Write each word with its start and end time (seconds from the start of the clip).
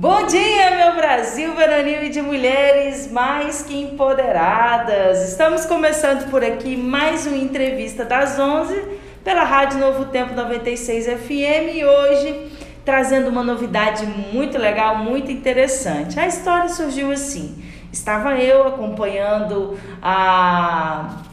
Bom 0.00 0.26
dia, 0.26 0.76
meu 0.76 0.94
Brasil 0.94 1.52
varonil 1.56 2.04
e 2.04 2.08
de 2.08 2.22
mulheres 2.22 3.10
mais 3.10 3.62
que 3.62 3.76
empoderadas. 3.76 5.28
Estamos 5.28 5.66
começando 5.66 6.30
por 6.30 6.44
aqui 6.44 6.76
mais 6.76 7.26
uma 7.26 7.36
entrevista 7.36 8.04
das 8.04 8.38
11 8.38 8.80
pela 9.24 9.42
Rádio 9.42 9.80
Novo 9.80 10.04
Tempo 10.04 10.34
96 10.34 11.04
FM 11.04 11.74
e 11.74 11.84
hoje 11.84 12.48
trazendo 12.84 13.28
uma 13.28 13.42
novidade 13.42 14.06
muito 14.06 14.56
legal, 14.56 14.98
muito 14.98 15.32
interessante. 15.32 16.20
A 16.20 16.28
história 16.28 16.68
surgiu 16.68 17.10
assim. 17.10 17.60
Estava 17.92 18.38
eu 18.38 18.68
acompanhando 18.68 19.76
a 20.00 21.24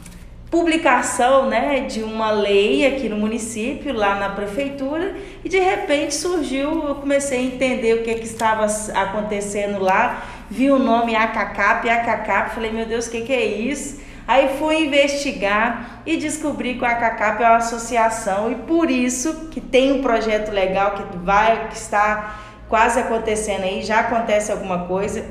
publicação 0.56 1.50
né, 1.50 1.82
de 1.82 2.02
uma 2.02 2.32
lei 2.32 2.88
aqui 2.88 3.10
no 3.10 3.18
município, 3.18 3.94
lá 3.94 4.16
na 4.16 4.30
prefeitura, 4.30 5.14
e 5.44 5.50
de 5.50 5.60
repente 5.60 6.16
surgiu, 6.16 6.88
eu 6.88 6.96
comecei 6.96 7.40
a 7.40 7.42
entender 7.42 7.96
o 7.96 8.04
que, 8.04 8.16
que 8.16 8.24
estava 8.24 8.66
acontecendo 8.94 9.80
lá, 9.80 10.24
vi 10.50 10.72
o 10.72 10.80
nome 10.80 11.14
ACACAP, 11.14 11.90
ACACAP, 11.90 12.56
falei, 12.56 12.72
meu 12.72 12.86
Deus, 12.86 13.08
o 13.08 13.12
que, 13.12 13.24
que 13.24 13.34
é 13.34 13.44
isso? 13.44 14.00
Aí 14.26 14.58
fui 14.58 14.86
investigar 14.86 16.02
e 16.06 16.16
descobri 16.16 16.76
que 16.76 16.84
o 16.84 16.86
ACACAP 16.86 17.44
é 17.44 17.48
uma 17.48 17.58
associação 17.58 18.50
e 18.50 18.56
por 18.56 18.90
isso 18.90 19.50
que 19.52 19.60
tem 19.60 19.92
um 19.92 20.02
projeto 20.02 20.52
legal 20.52 20.92
que 20.92 21.18
vai, 21.18 21.68
que 21.68 21.76
está 21.76 22.40
quase 22.70 22.98
acontecendo 22.98 23.64
aí, 23.64 23.84
já 23.84 24.00
acontece 24.00 24.54
alguma 24.54 24.86
coisa, 24.86 25.26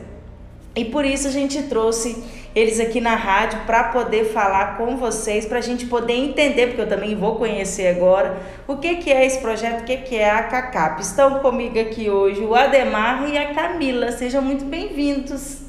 e 0.77 0.84
por 0.84 1.06
isso 1.06 1.29
a 1.29 1.30
gente 1.30 1.62
trouxe 1.62 2.23
eles 2.55 2.79
aqui 2.79 3.01
na 3.01 3.17
rádio 3.17 3.59
para 3.67 3.85
poder 3.85 4.27
falar 4.27 4.77
com 4.77 4.97
vocês, 4.97 5.45
para 5.45 5.59
a 5.59 5.63
gente 5.63 5.87
poder 5.87 6.13
entender, 6.13 6.69
porque 6.69 6.83
eu 6.83 6.89
também 6.89 7.17
vou 7.17 7.35
conhecer 7.35 7.89
agora 7.89 8.37
o 8.69 8.77
que, 8.77 8.97
que 8.97 9.11
é 9.11 9.27
esse 9.27 9.41
projeto, 9.41 9.80
o 9.80 9.85
que, 9.85 9.97
que 9.97 10.17
é 10.17 10.30
a 10.30 10.45
CACAP. 10.45 11.01
Estão 11.01 11.41
comigo 11.41 11.79
aqui 11.80 12.09
hoje 12.09 12.41
o 12.43 12.55
Ademar 12.55 13.29
e 13.29 13.37
a 13.37 13.53
Camila. 13.53 14.13
Sejam 14.13 14.41
muito 14.41 14.65
bem-vindos. 14.65 15.63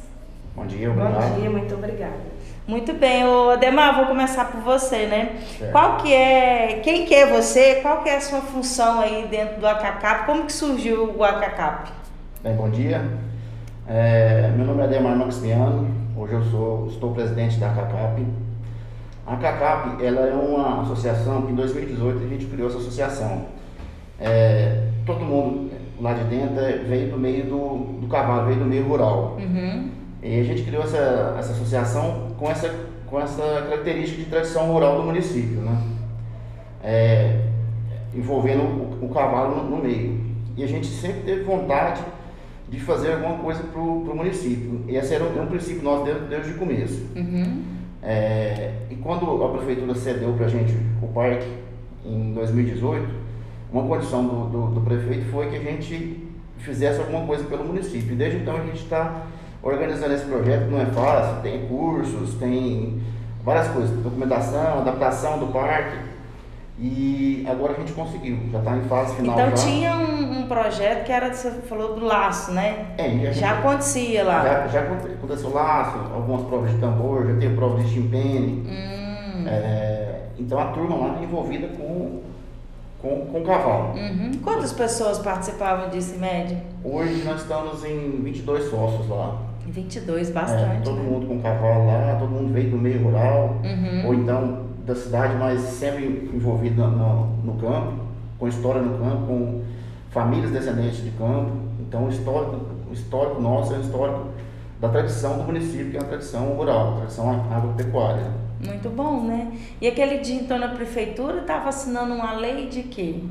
Bom 0.55 0.67
dia, 0.67 0.91
obrigado. 0.91 1.29
Bom 1.29 1.39
dia, 1.39 1.49
muito 1.49 1.73
obrigada. 1.73 2.35
Muito 2.67 2.93
bem, 2.93 3.25
o 3.25 3.51
Ademar, 3.51 3.95
vou 3.95 4.05
começar 4.05 4.45
por 4.45 4.61
você, 4.61 5.05
né? 5.05 5.35
Certo. 5.57 5.71
Qual 5.71 5.97
que 5.97 6.13
é, 6.13 6.81
quem 6.83 7.05
que 7.05 7.13
é 7.13 7.25
você? 7.27 7.75
Qual 7.75 8.03
que 8.03 8.09
é 8.09 8.17
a 8.17 8.21
sua 8.21 8.41
função 8.41 9.01
aí 9.01 9.27
dentro 9.29 9.59
do 9.59 9.67
ACACAP? 9.67 10.25
Como 10.25 10.45
que 10.45 10.53
surgiu 10.53 11.15
o 11.15 11.23
ACACAP? 11.23 11.91
Bem, 12.41 12.55
bom 12.55 12.69
dia. 12.69 13.03
É, 13.87 14.51
meu 14.55 14.65
nome 14.65 14.81
é 14.81 14.85
Ademar 14.85 15.15
Maximiano, 15.15 16.04
hoje 16.15 16.33
eu 16.33 16.43
sou, 16.43 16.87
estou 16.87 17.13
presidente 17.13 17.57
da 17.57 17.69
CACAP. 17.69 18.25
A 19.25 19.35
CACAP 19.35 20.03
ela 20.03 20.21
é 20.21 20.33
uma 20.33 20.81
associação 20.81 21.41
que 21.43 21.51
em 21.51 21.55
2018 21.55 22.23
a 22.23 22.27
gente 22.27 22.45
criou 22.45 22.69
essa 22.69 22.77
associação. 22.77 23.45
É, 24.19 24.89
todo 25.05 25.19
mundo 25.25 25.71
lá 25.99 26.13
de 26.13 26.23
dentro 26.25 26.59
é, 26.59 26.77
veio 26.77 27.11
do 27.11 27.17
meio 27.17 27.45
do, 27.45 27.99
do 28.01 28.07
cavalo, 28.07 28.47
veio 28.47 28.59
do 28.59 28.65
meio 28.65 28.87
rural. 28.87 29.37
Uhum. 29.39 29.89
E 30.21 30.39
a 30.39 30.43
gente 30.43 30.63
criou 30.63 30.83
essa, 30.83 31.35
essa 31.37 31.51
associação 31.51 32.31
com 32.37 32.49
essa, 32.49 32.73
com 33.07 33.19
essa 33.19 33.65
característica 33.69 34.23
de 34.23 34.29
tradição 34.29 34.71
rural 34.71 34.97
do 34.97 35.03
município, 35.03 35.61
né? 35.61 35.81
É, 36.83 37.41
envolvendo 38.13 38.61
o, 38.61 39.05
o 39.05 39.09
cavalo 39.09 39.55
no, 39.55 39.75
no 39.75 39.83
meio. 39.83 40.23
E 40.57 40.63
a 40.63 40.67
gente 40.67 40.87
sempre 40.87 41.21
teve 41.21 41.43
vontade 41.43 42.01
de 42.69 42.79
fazer 42.79 43.13
alguma 43.13 43.37
coisa 43.37 43.63
para 43.63 43.79
o 43.79 44.15
município. 44.15 44.81
E 44.87 44.95
esse 44.95 45.13
era 45.13 45.23
um, 45.23 45.41
um 45.41 45.47
princípio 45.47 45.83
nosso 45.83 46.03
desde, 46.03 46.25
desde 46.25 46.51
o 46.51 46.57
começo. 46.57 47.05
Uhum. 47.15 47.63
É, 48.01 48.73
e 48.89 48.95
quando 48.95 49.43
a 49.43 49.49
prefeitura 49.49 49.95
cedeu 49.95 50.33
para 50.33 50.45
a 50.45 50.49
gente 50.49 50.75
o 51.01 51.07
parque 51.07 51.47
em 52.05 52.33
2018, 52.33 53.07
uma 53.71 53.83
condição 53.83 54.25
do, 54.25 54.49
do, 54.49 54.75
do, 54.75 54.81
prefeito 54.81 55.25
foi 55.31 55.49
que 55.49 55.55
a 55.55 55.59
gente 55.59 56.27
fizesse 56.59 56.99
alguma 56.99 57.25
coisa 57.25 57.43
pelo 57.45 57.65
município. 57.65 58.13
E 58.13 58.15
desde 58.15 58.37
então 58.39 58.55
a 58.55 58.61
gente 58.61 58.83
está 58.83 59.25
organizando 59.61 60.13
esse 60.13 60.25
projeto, 60.25 60.69
não 60.69 60.79
é 60.79 60.85
fácil, 60.85 61.41
tem 61.41 61.67
cursos, 61.67 62.35
tem 62.35 63.01
várias 63.43 63.67
coisas, 63.69 63.91
documentação, 64.01 64.79
adaptação 64.79 65.39
do 65.39 65.47
parque. 65.47 65.97
E 66.77 67.45
agora 67.49 67.73
a 67.73 67.75
gente 67.77 67.93
conseguiu, 67.93 68.37
já 68.51 68.59
está 68.59 68.75
em 68.75 68.81
fase 68.81 69.15
final. 69.15 69.35
Então 69.39 69.49
já. 69.51 69.63
tinha 69.63 69.95
um, 69.95 70.39
um, 70.39 70.47
projeto 70.47 71.05
que 71.05 71.11
era, 71.11 71.33
você 71.33 71.49
falou 71.51 71.95
do 71.95 72.05
laço, 72.05 72.51
né? 72.51 72.87
É, 72.97 73.31
já, 73.31 73.59
acontecia 73.59 74.25
lá. 74.25 74.43
Já, 74.43 74.67
já 74.67 74.81
aconteceu 74.81 75.53
laço, 75.53 75.97
algumas 76.13 76.45
provas 76.47 76.71
de 76.71 76.77
tambor, 76.79 77.27
já 77.27 77.39
teve 77.39 77.55
prova 77.55 77.81
de 77.81 77.89
chimpene. 77.89 78.67
Hum. 78.67 79.47
É, 79.47 80.25
então 80.37 80.59
a 80.59 80.65
turma 80.65 80.97
lá 80.97 81.23
envolvida 81.23 81.67
com, 81.69 82.21
com, 83.01 83.25
com 83.25 83.41
o 83.41 83.45
cavalo. 83.45 83.93
Uhum. 83.93 84.31
Quantas 84.43 84.73
pessoas 84.73 85.17
participavam 85.19 85.89
disso 85.89 86.15
em 86.15 86.19
média? 86.19 86.61
Hoje 86.83 87.23
nós 87.23 87.41
estamos 87.41 87.85
em 87.85 88.21
22 88.21 88.69
sócios 88.69 89.07
lá. 89.07 89.41
22, 89.65 90.29
bastante. 90.29 90.77
É, 90.77 90.81
todo 90.83 90.97
né? 90.97 91.09
mundo 91.09 91.27
com 91.27 91.41
cavalo 91.41 91.87
lá, 91.87 92.17
todo 92.19 92.29
mundo 92.29 92.53
veio 92.53 92.69
do 92.69 92.77
meio 92.77 93.01
rural, 93.01 93.61
uhum. 93.63 94.07
ou 94.07 94.13
então 94.13 94.64
da 94.85 94.95
cidade, 94.95 95.35
mas 95.35 95.61
sempre 95.61 96.29
envolvido 96.33 96.85
no, 96.87 97.27
no, 97.43 97.53
campo, 97.59 97.93
com 98.37 98.47
história 98.47 98.81
no 98.81 98.97
campo, 98.97 99.27
com 99.27 99.63
famílias 100.11 100.51
descendentes 100.51 101.03
de 101.03 101.11
campo. 101.11 101.51
Então 101.79 102.05
o 102.05 102.09
histórico, 102.09 102.59
o 102.89 102.93
histórico 102.93 103.41
nosso 103.41 103.73
é 103.73 103.77
o 103.77 103.81
histórico 103.81 104.27
da 104.79 104.89
tradição 104.89 105.37
do 105.37 105.43
município, 105.43 105.91
que 105.91 105.97
é 105.97 105.99
a 105.99 106.03
tradição 106.03 106.49
rural, 106.53 106.93
a 106.93 106.97
tradição 106.97 107.29
agropecuária. 107.51 108.31
Muito 108.63 108.89
bom, 108.89 109.23
né? 109.23 109.51
E 109.81 109.87
aquele 109.87 110.19
dia 110.19 110.41
então 110.41 110.57
na 110.57 110.69
prefeitura 110.69 111.41
estava 111.41 111.69
assinando 111.69 112.13
uma 112.13 112.33
lei 112.33 112.67
de 112.67 112.83
quê? 112.83 113.21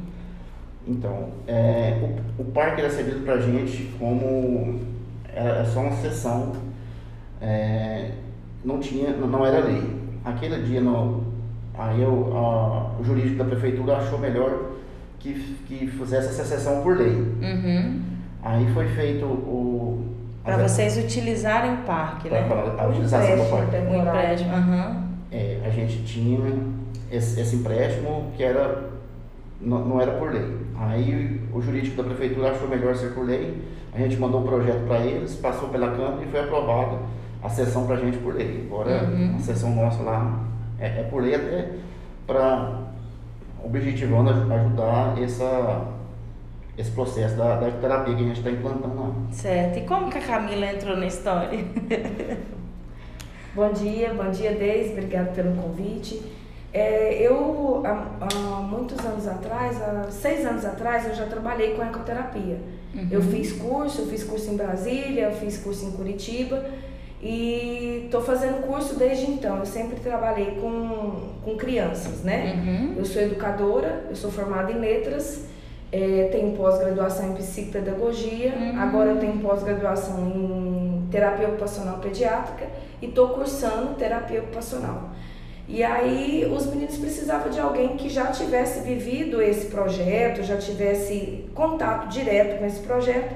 Então, 0.86 1.28
é, 1.46 1.98
o, 2.38 2.42
o 2.42 2.44
parque 2.46 2.80
era 2.80 2.90
cedido 2.90 3.20
para 3.20 3.34
a 3.34 3.40
gente 3.40 3.94
como 3.98 4.80
era 5.34 5.60
é 5.60 5.64
só 5.64 5.80
uma 5.80 5.92
sessão, 5.92 6.52
é, 7.40 8.12
não 8.64 8.78
tinha, 8.78 9.10
não 9.10 9.44
era 9.44 9.64
lei. 9.64 9.82
Aquele 10.24 10.62
dia 10.62 10.80
no, 10.80 11.23
Aí 11.76 12.00
eu, 12.00 12.32
a, 12.36 13.00
o 13.00 13.04
jurídico 13.04 13.36
da 13.36 13.44
prefeitura 13.44 13.96
achou 13.96 14.18
melhor 14.18 14.70
que, 15.18 15.32
que 15.66 15.86
fizesse 15.88 16.28
essa 16.28 16.44
sessão 16.44 16.82
por 16.82 16.96
lei. 16.96 17.12
Uhum. 17.12 18.00
Aí 18.42 18.70
foi 18.72 18.86
feito 18.88 19.24
o. 19.24 20.14
Para 20.44 20.58
vocês 20.58 20.98
utilizarem 20.98 21.72
o 21.72 21.76
parque, 21.78 22.28
pra, 22.28 22.42
né? 22.42 22.48
Para 22.48 22.84
a 22.84 22.88
utilização 22.88 23.36
do 23.36 23.50
parque. 23.50 23.76
O 23.76 23.94
empréstimo. 23.94 24.54
Uhum. 24.54 25.04
É, 25.32 25.60
a 25.64 25.70
gente 25.70 26.04
tinha 26.04 26.38
esse, 27.10 27.40
esse 27.40 27.56
empréstimo 27.56 28.30
que 28.36 28.44
era 28.44 28.90
não, 29.60 29.84
não, 29.84 30.00
era 30.00 30.12
por 30.12 30.32
lei. 30.32 30.56
Aí 30.76 31.40
o 31.52 31.60
jurídico 31.60 31.96
da 31.96 32.04
prefeitura 32.04 32.50
achou 32.50 32.68
melhor 32.68 32.94
ser 32.94 33.14
por 33.14 33.24
lei. 33.24 33.62
A 33.92 33.98
gente 33.98 34.16
mandou 34.18 34.40
o 34.40 34.44
um 34.44 34.46
projeto 34.46 34.86
para 34.86 34.98
eles, 34.98 35.34
passou 35.36 35.70
pela 35.70 35.90
Câmara 35.92 36.22
e 36.22 36.30
foi 36.30 36.40
aprovado 36.40 36.98
a 37.42 37.48
sessão 37.48 37.86
para 37.86 37.96
a 37.96 38.00
gente 38.00 38.18
por 38.18 38.34
lei. 38.34 38.66
Agora 38.66 39.04
uhum. 39.04 39.36
a 39.36 39.38
sessão 39.38 39.74
nossa 39.74 40.02
lá 40.02 40.40
é, 40.78 41.00
é 41.00 41.02
por 41.04 41.22
lei 41.22 41.34
até 41.34 41.70
para 42.26 42.84
objetivando 43.62 44.30
ajudar 44.30 45.20
essa, 45.20 45.86
esse 46.76 46.90
processo 46.90 47.36
da, 47.36 47.56
da 47.56 47.70
terapia 47.70 48.14
que 48.14 48.22
a 48.22 48.26
gente 48.26 48.38
está 48.38 48.50
implantando 48.50 48.94
lá. 48.94 49.12
Certo. 49.30 49.78
E 49.78 49.82
como 49.82 50.10
que 50.10 50.18
a 50.18 50.20
Camila 50.20 50.66
entrou 50.66 50.96
na 50.96 51.06
história? 51.06 51.64
bom 53.54 53.72
dia, 53.72 54.12
bom 54.14 54.30
dia, 54.30 54.54
Deise. 54.54 54.92
Obrigada 54.92 55.30
pelo 55.30 55.54
convite. 55.56 56.20
É, 56.72 57.22
eu, 57.22 57.82
há, 57.86 58.06
há, 58.20 58.60
muitos 58.62 58.98
anos 59.04 59.28
atrás, 59.28 59.80
há 59.80 60.10
seis 60.10 60.44
anos 60.44 60.64
atrás, 60.64 61.06
eu 61.06 61.14
já 61.14 61.24
trabalhei 61.26 61.74
com 61.74 61.82
ecoterapia. 61.82 62.58
Uhum. 62.92 63.08
Eu 63.10 63.22
fiz 63.22 63.52
curso, 63.52 64.02
eu 64.02 64.06
fiz 64.06 64.24
curso 64.24 64.50
em 64.50 64.56
Brasília, 64.56 65.26
eu 65.26 65.32
fiz 65.32 65.56
curso 65.58 65.86
em 65.86 65.92
Curitiba 65.92 66.64
e 67.24 68.02
estou 68.04 68.20
fazendo 68.20 68.66
curso 68.66 68.98
desde 68.98 69.24
então. 69.30 69.58
Eu 69.58 69.64
sempre 69.64 69.98
trabalhei 69.98 70.58
com, 70.60 71.30
com 71.42 71.56
crianças, 71.56 72.22
né? 72.22 72.62
Uhum. 72.62 72.94
Eu 72.98 73.04
sou 73.06 73.22
educadora, 73.22 74.04
eu 74.10 74.14
sou 74.14 74.30
formada 74.30 74.70
em 74.70 74.78
letras, 74.78 75.46
é, 75.90 76.28
tenho 76.30 76.54
pós-graduação 76.54 77.30
em 77.30 77.34
psicopedagogia, 77.36 78.52
uhum. 78.52 78.78
agora 78.78 79.10
eu 79.10 79.16
tenho 79.16 79.38
pós-graduação 79.38 80.20
em 80.20 81.08
terapia 81.10 81.48
ocupacional 81.48 81.98
pediátrica 81.98 82.66
e 83.00 83.06
estou 83.06 83.30
cursando 83.30 83.94
terapia 83.94 84.40
ocupacional. 84.40 85.10
E 85.66 85.82
aí 85.82 86.46
os 86.54 86.66
meninos 86.66 86.98
precisavam 86.98 87.50
de 87.50 87.58
alguém 87.58 87.96
que 87.96 88.10
já 88.10 88.26
tivesse 88.26 88.80
vivido 88.80 89.40
esse 89.40 89.68
projeto, 89.68 90.42
já 90.42 90.58
tivesse 90.58 91.46
contato 91.54 92.10
direto 92.10 92.58
com 92.58 92.66
esse 92.66 92.80
projeto. 92.80 93.34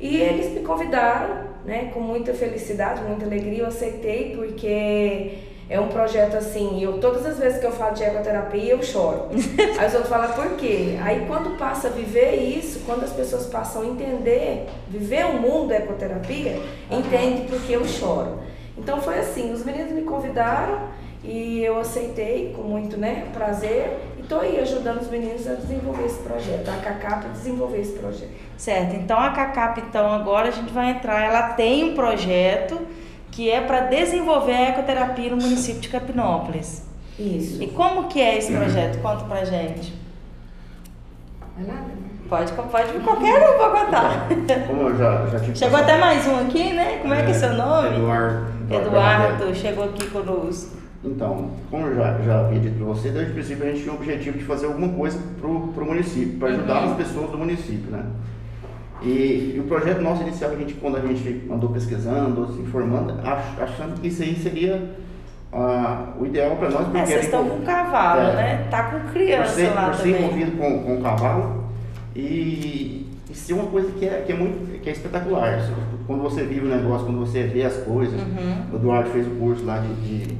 E 0.00 0.16
eles 0.16 0.52
me 0.52 0.60
convidaram 0.66 1.51
né? 1.64 1.90
Com 1.92 2.00
muita 2.00 2.34
felicidade, 2.34 3.02
muita 3.02 3.24
alegria, 3.24 3.60
eu 3.60 3.66
aceitei 3.66 4.34
porque 4.34 5.38
é 5.68 5.80
um 5.80 5.88
projeto 5.88 6.36
assim, 6.36 6.82
eu 6.82 6.98
todas 6.98 7.24
as 7.24 7.38
vezes 7.38 7.58
que 7.58 7.66
eu 7.66 7.72
falo 7.72 7.94
de 7.94 8.02
ecoterapia, 8.02 8.72
eu 8.72 8.82
choro. 8.82 9.28
Aí 9.78 9.86
os 9.86 9.94
outros 9.94 10.08
falam, 10.08 10.32
por 10.32 10.56
quê? 10.56 10.98
Aí 11.02 11.24
quando 11.26 11.56
passa 11.56 11.88
a 11.88 11.90
viver 11.90 12.34
isso, 12.34 12.80
quando 12.84 13.04
as 13.04 13.12
pessoas 13.12 13.46
passam 13.46 13.82
a 13.82 13.86
entender, 13.86 14.66
viver 14.88 15.24
o 15.26 15.40
mundo 15.40 15.68
da 15.68 15.76
ecoterapia, 15.76 16.60
uhum. 16.90 16.98
entende 16.98 17.48
porque 17.48 17.74
eu 17.74 17.84
choro. 17.84 18.40
Então 18.76 19.00
foi 19.00 19.18
assim, 19.18 19.52
os 19.52 19.64
meninos 19.64 19.92
me 19.92 20.02
convidaram 20.02 20.88
E 21.24 21.62
eu 21.62 21.78
aceitei 21.78 22.52
com 22.56 22.62
muito 22.62 22.96
né, 22.96 23.28
prazer 23.32 23.96
estou 24.32 24.40
aí 24.40 24.58
ajudando 24.60 25.00
os 25.00 25.10
meninos 25.10 25.46
a 25.46 25.54
desenvolver 25.54 26.06
esse 26.06 26.18
projeto, 26.20 26.68
a 26.68 26.76
CACAP 26.76 27.28
desenvolver 27.32 27.80
esse 27.80 27.92
projeto. 27.92 28.30
Certo, 28.56 28.96
então 28.96 29.18
a 29.18 29.30
CACAP, 29.30 29.80
então, 29.80 30.10
agora 30.12 30.48
a 30.48 30.50
gente 30.50 30.72
vai 30.72 30.90
entrar, 30.90 31.22
ela 31.22 31.50
tem 31.50 31.90
um 31.90 31.94
projeto 31.94 32.80
que 33.30 33.50
é 33.50 33.60
para 33.60 33.80
desenvolver 33.82 34.52
a 34.52 34.68
ecoterapia 34.70 35.30
no 35.30 35.36
município 35.36 35.80
de 35.80 35.88
Capinópolis. 35.88 36.86
Isso. 37.18 37.62
E 37.62 37.66
como 37.68 38.08
que 38.08 38.20
é 38.20 38.38
esse 38.38 38.52
projeto? 38.52 39.00
Conta 39.02 39.24
pra 39.24 39.44
gente. 39.44 39.94
Não 41.58 41.64
é 41.64 41.72
nada? 41.72 42.02
Pode, 42.28 42.52
pode 42.52 42.92
qualquer 43.00 43.50
um 43.50 43.58
para 43.58 43.84
contar. 43.84 44.28
Como 44.66 44.88
eu 44.88 44.96
já, 44.96 45.26
já 45.26 45.38
tive 45.38 45.54
Chegou 45.54 45.78
até 45.78 45.98
mais 45.98 46.26
um 46.26 46.40
aqui, 46.40 46.72
né? 46.72 47.00
Como 47.02 47.12
é 47.12 47.22
que 47.22 47.30
é 47.30 47.34
seu 47.34 47.52
nome? 47.52 47.98
Eduardo. 47.98 48.46
Eduardo, 48.70 49.54
chegou 49.54 49.84
aqui 49.84 50.08
conosco. 50.08 50.81
Então, 51.04 51.50
como 51.70 51.86
eu 51.88 51.96
já, 51.96 52.18
já 52.20 52.40
havia 52.40 52.60
dito 52.60 52.76
para 52.76 52.86
você, 52.86 53.10
desde 53.10 53.32
o 53.32 53.34
princípio 53.34 53.64
a 53.66 53.70
gente 53.70 53.82
tinha 53.82 53.92
o 53.92 53.96
objetivo 53.96 54.38
de 54.38 54.44
fazer 54.44 54.66
alguma 54.66 54.88
coisa 54.90 55.18
para 55.40 55.48
o 55.48 55.86
município, 55.86 56.38
para 56.38 56.48
ajudar 56.50 56.84
Uhum. 56.84 56.90
as 56.92 56.96
pessoas 56.96 57.30
do 57.30 57.38
município, 57.38 57.90
né? 57.90 58.04
E, 59.02 59.54
e 59.56 59.60
o 59.60 59.64
projeto 59.64 60.00
nosso 60.00 60.22
inicial, 60.22 60.52
a 60.52 60.54
gente, 60.54 60.74
quando 60.74 60.96
a 60.96 61.00
gente 61.00 61.42
andou 61.50 61.70
pesquisando, 61.70 62.52
se 62.52 62.60
informando, 62.60 63.14
ach- 63.24 63.60
achando 63.60 64.00
que 64.00 64.06
isso 64.06 64.22
aí 64.22 64.36
seria 64.36 64.80
ah, 65.52 66.12
o 66.20 66.24
ideal 66.24 66.54
para 66.54 66.70
nós. 66.70 66.82
É, 66.82 66.84
porque 66.84 66.98
vocês 67.06 67.16
ali, 67.18 67.24
estão 67.24 67.48
com 67.48 67.62
cavalo, 67.62 68.20
é, 68.20 68.36
né? 68.36 68.66
Tá 68.70 68.84
com 68.84 69.00
por 69.00 69.10
criança 69.12 69.54
ser, 69.54 69.74
lá 69.74 69.86
por 69.86 69.94
ser 69.96 70.02
também. 70.12 70.22
envolvido 70.24 70.52
com, 70.56 70.82
com 70.84 70.98
o 70.98 71.02
cavalo 71.02 71.64
e, 72.14 73.08
e 73.28 73.34
ser 73.34 73.54
uma 73.54 73.66
coisa 73.66 73.90
que 73.90 74.04
é, 74.06 74.22
que 74.24 74.30
é 74.32 74.36
muito 74.36 74.80
que 74.80 74.88
é 74.88 74.92
espetacular. 74.92 75.58
Quando 76.06 76.22
você 76.22 76.44
vive 76.44 76.66
o 76.66 76.68
negócio, 76.68 77.06
quando 77.06 77.18
você 77.18 77.42
vê 77.42 77.64
as 77.64 77.76
coisas, 77.78 78.20
Uhum. 78.20 78.66
o 78.72 78.76
Eduardo 78.76 79.10
fez 79.10 79.26
o 79.26 79.30
curso 79.30 79.64
lá 79.64 79.78
de, 79.78 79.94
de, 79.94 80.34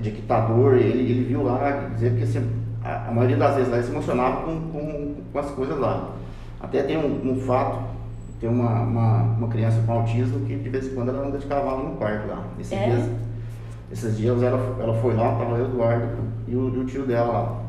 de 0.00 0.08
equitador, 0.10 0.74
ele, 0.74 1.10
ele 1.10 1.24
viu 1.24 1.42
lá, 1.42 1.88
dizer 1.94 2.16
que 2.16 2.22
assim, 2.24 2.48
a, 2.82 3.08
a 3.08 3.12
maioria 3.12 3.36
das 3.36 3.54
vezes 3.56 3.70
lá 3.70 3.76
ele 3.76 3.86
se 3.86 3.92
emocionava 3.92 4.42
com, 4.42 4.60
com, 4.70 5.14
com 5.32 5.38
as 5.38 5.50
coisas 5.50 5.78
lá. 5.78 6.10
Até 6.60 6.82
tem 6.82 6.96
um, 6.98 7.30
um 7.32 7.40
fato, 7.40 7.78
tem 8.40 8.48
uma, 8.48 8.80
uma, 8.82 9.22
uma 9.22 9.48
criança 9.48 9.80
com 9.86 9.92
autismo 9.92 10.46
que 10.46 10.56
de 10.56 10.68
vez 10.68 10.86
em 10.86 10.94
quando 10.94 11.08
ela 11.10 11.26
anda 11.26 11.38
de 11.38 11.46
cavalo 11.46 11.88
no 11.90 11.96
parque 11.96 12.28
lá. 12.28 12.42
Esses 12.58 12.72
É? 12.72 12.86
dias, 12.86 13.08
esses 13.92 14.16
dias 14.16 14.42
ela, 14.42 14.76
ela 14.80 14.94
foi 15.00 15.14
lá, 15.14 15.34
tava 15.36 15.56
eu, 15.56 15.66
Eduardo 15.66 16.06
e 16.46 16.54
o, 16.54 16.74
e 16.74 16.78
o 16.78 16.84
tio 16.84 17.04
dela 17.06 17.32
lá. 17.32 17.60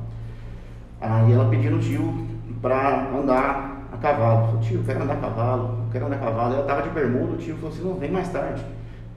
Aí 1.02 1.32
ela 1.34 1.50
pediu 1.50 1.72
no 1.72 1.80
tio 1.80 2.28
pra 2.62 3.08
andar 3.14 3.88
a 3.92 3.98
cavalo. 3.98 4.48
Falou, 4.48 4.62
tio, 4.62 4.80
eu 4.80 4.84
quero 4.84 5.04
andar 5.04 5.14
a 5.14 5.18
cavalo, 5.18 5.64
eu 5.86 5.92
quero 5.92 6.06
andar 6.06 6.18
a 6.18 6.20
cavalo. 6.20 6.54
Ela 6.56 6.64
tava 6.66 6.82
de 6.84 6.90
bermuda, 6.90 7.34
o 7.34 7.38
tio 7.38 7.56
falou 7.56 7.72
assim, 7.72 7.84
não, 7.84 7.96
vem 7.96 8.12
mais 8.12 8.30
tarde. 8.30 8.64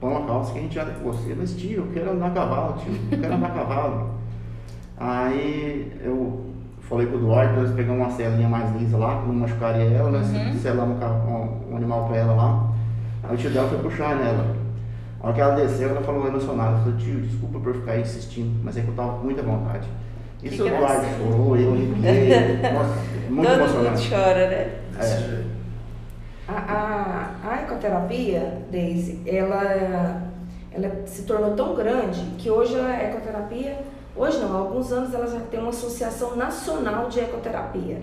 Põe 0.05 0.11
uma 0.17 0.27
calça 0.27 0.53
que 0.53 0.59
a 0.59 0.61
gente 0.61 0.77
anda 0.77 0.91
com 0.91 1.11
você. 1.11 1.33
Mas 1.35 1.55
tio, 1.55 1.77
eu 1.79 1.87
quero 1.91 2.11
andar 2.11 2.27
a 2.27 2.29
cavalo, 2.29 2.73
tio, 2.77 2.93
eu 3.11 3.17
quero 3.19 3.33
andar 3.33 3.47
a 3.47 3.49
cavalo. 3.49 4.09
Aí 4.99 5.91
eu 6.03 6.45
falei 6.81 7.07
pro 7.07 7.17
Eduardo, 7.17 7.59
nós 7.61 7.71
pegamos 7.71 8.05
uma 8.05 8.11
celinha 8.15 8.47
mais 8.47 8.71
lisa 8.79 8.97
lá, 8.97 9.19
que 9.21 9.27
não 9.27 9.33
machucaria 9.33 9.83
ela, 9.85 10.11
nós 10.11 10.27
Uhum. 10.29 10.53
selamos 10.61 11.01
um, 11.01 11.73
um- 11.73 11.75
animal 11.77 12.05
pra 12.07 12.17
ela 12.17 12.33
lá. 12.35 12.69
Aí 13.23 13.33
o 13.33 13.37
tio 13.37 13.49
dela 13.49 13.67
foi 13.67 13.79
puxar 13.79 14.15
nela. 14.15 14.55
A 15.21 15.25
hora 15.25 15.33
que 15.33 15.41
ela 15.41 15.55
desceu, 15.55 15.89
ela 15.89 16.01
falou 16.01 16.27
emocionada, 16.27 16.77
falou, 16.77 16.97
tio, 16.99 17.21
desculpa 17.21 17.59
por 17.59 17.73
ficar 17.73 17.97
insistindo, 17.99 18.61
mas 18.63 18.77
é 18.77 18.81
que 18.81 18.87
eu 18.89 18.93
tava 18.93 19.13
com 19.17 19.23
muita 19.23 19.41
vontade. 19.41 19.87
Isso 20.43 20.63
o 20.63 20.67
Eduardo 20.67 21.01
gracinha. 21.01 21.17
chorou, 21.17 21.57
eu 21.57 21.73
arrepiei, 21.73 22.71
nossa, 22.71 22.95
muito 23.27 23.49
Todo 23.49 23.59
emocionante. 23.59 24.01
mundo 24.03 24.09
chora, 24.11 24.49
né? 24.51 24.69
É. 24.99 25.54
A, 26.47 26.53
a, 26.53 27.49
a 27.51 27.61
ecoterapia, 27.63 28.61
Daisy, 28.71 29.21
ela, 29.25 30.21
ela 30.71 31.05
se 31.07 31.23
tornou 31.23 31.55
tão 31.55 31.73
grande 31.73 32.21
que 32.37 32.49
hoje 32.49 32.79
a 32.79 33.03
ecoterapia, 33.03 33.79
hoje 34.15 34.37
não, 34.39 34.53
há 34.53 34.59
alguns 34.59 34.91
anos 34.91 35.13
ela 35.13 35.25
já 35.25 35.39
tem 35.39 35.59
uma 35.59 35.69
associação 35.69 36.35
nacional 36.35 37.09
de 37.09 37.19
ecoterapia, 37.19 37.97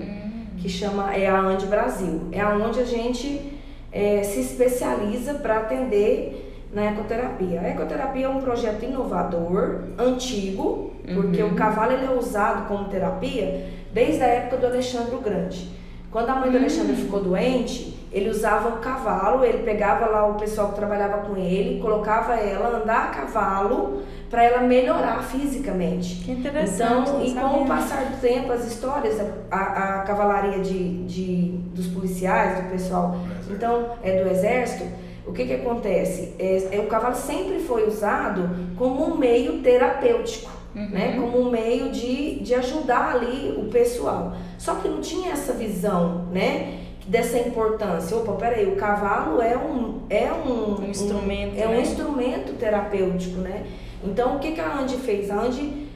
que 0.58 0.68
chama, 0.68 1.14
é 1.14 1.28
a 1.28 1.38
ANDE 1.38 1.66
Brasil. 1.66 2.28
É 2.32 2.44
onde 2.44 2.80
a 2.80 2.84
gente 2.84 3.60
eh, 3.92 4.22
se 4.24 4.40
especializa 4.40 5.34
para 5.34 5.58
atender 5.58 6.68
na 6.72 6.86
ecoterapia. 6.86 7.60
A 7.60 7.68
ecoterapia 7.68 8.26
é 8.26 8.28
um 8.28 8.40
projeto 8.40 8.84
inovador, 8.84 9.84
antigo, 9.98 10.92
porque 11.14 11.42
o 11.42 11.54
cavalo 11.54 11.92
ele 11.92 12.06
é 12.06 12.10
usado 12.10 12.66
como 12.66 12.88
terapia 12.88 13.66
desde 13.92 14.22
a 14.22 14.26
época 14.26 14.56
do 14.56 14.66
Alexandre 14.66 15.14
o 15.14 15.20
Grande. 15.20 15.68
Quando 16.10 16.30
a 16.30 16.34
mãe 16.36 16.50
do 16.50 16.56
Alexandre 16.56 16.96
ficou 16.96 17.22
doente, 17.22 18.01
ele 18.12 18.28
usava 18.28 18.68
o 18.68 18.78
cavalo, 18.78 19.44
ele 19.44 19.62
pegava 19.62 20.06
lá 20.06 20.26
o 20.26 20.34
pessoal 20.34 20.68
que 20.68 20.74
trabalhava 20.74 21.18
com 21.26 21.36
ele, 21.36 21.80
colocava 21.80 22.34
ela 22.34 22.78
andar 22.82 23.04
a 23.04 23.06
cavalo 23.08 24.02
para 24.28 24.44
ela 24.44 24.62
melhorar 24.62 25.22
fisicamente. 25.22 26.22
Que 26.24 26.32
interessante. 26.32 27.10
Então, 27.10 27.18
não 27.18 27.24
e 27.24 27.34
com 27.34 27.62
o 27.64 27.66
passar 27.66 28.04
do 28.06 28.20
tempo, 28.20 28.52
as 28.52 28.66
histórias, 28.66 29.18
a, 29.50 29.56
a 29.56 29.98
cavalaria 30.02 30.58
de, 30.60 31.04
de, 31.04 31.48
dos 31.74 31.86
policiais, 31.86 32.62
do 32.62 32.70
pessoal, 32.70 33.16
então, 33.50 33.90
é 34.02 34.22
do 34.22 34.30
exército, 34.30 34.84
o 35.26 35.32
que 35.32 35.44
que 35.44 35.54
acontece? 35.54 36.34
É, 36.38 36.76
é, 36.76 36.80
o 36.80 36.86
cavalo 36.86 37.14
sempre 37.14 37.60
foi 37.60 37.86
usado 37.86 38.50
como 38.76 39.04
um 39.04 39.16
meio 39.16 39.58
terapêutico, 39.62 40.50
Uhum. 40.74 40.88
né? 40.88 41.18
Como 41.20 41.38
um 41.38 41.50
meio 41.50 41.90
de, 41.90 42.40
de 42.40 42.54
ajudar 42.54 43.16
ali 43.16 43.54
o 43.58 43.64
pessoal. 43.70 44.32
Só 44.56 44.76
que 44.76 44.88
não 44.88 45.02
tinha 45.02 45.32
essa 45.32 45.52
visão, 45.52 46.24
né? 46.32 46.78
Dessa 47.06 47.38
importância. 47.38 48.16
Opa, 48.16 48.32
peraí, 48.34 48.66
o 48.66 48.76
cavalo 48.76 49.42
é 49.42 49.56
um, 49.56 50.02
é 50.08 50.32
um, 50.32 50.80
Um 50.80 50.88
instrumento, 50.88 51.58
é 51.58 51.66
um 51.66 51.72
né? 51.72 51.80
instrumento 51.80 52.52
terapêutico, 52.58 53.40
né? 53.40 53.66
Então, 54.04 54.36
o 54.36 54.38
que, 54.38 54.52
que 54.52 54.60
a 54.60 54.78
Andy 54.78 54.96
fez? 54.96 55.30
A 55.30 55.40
Andy 55.40 55.88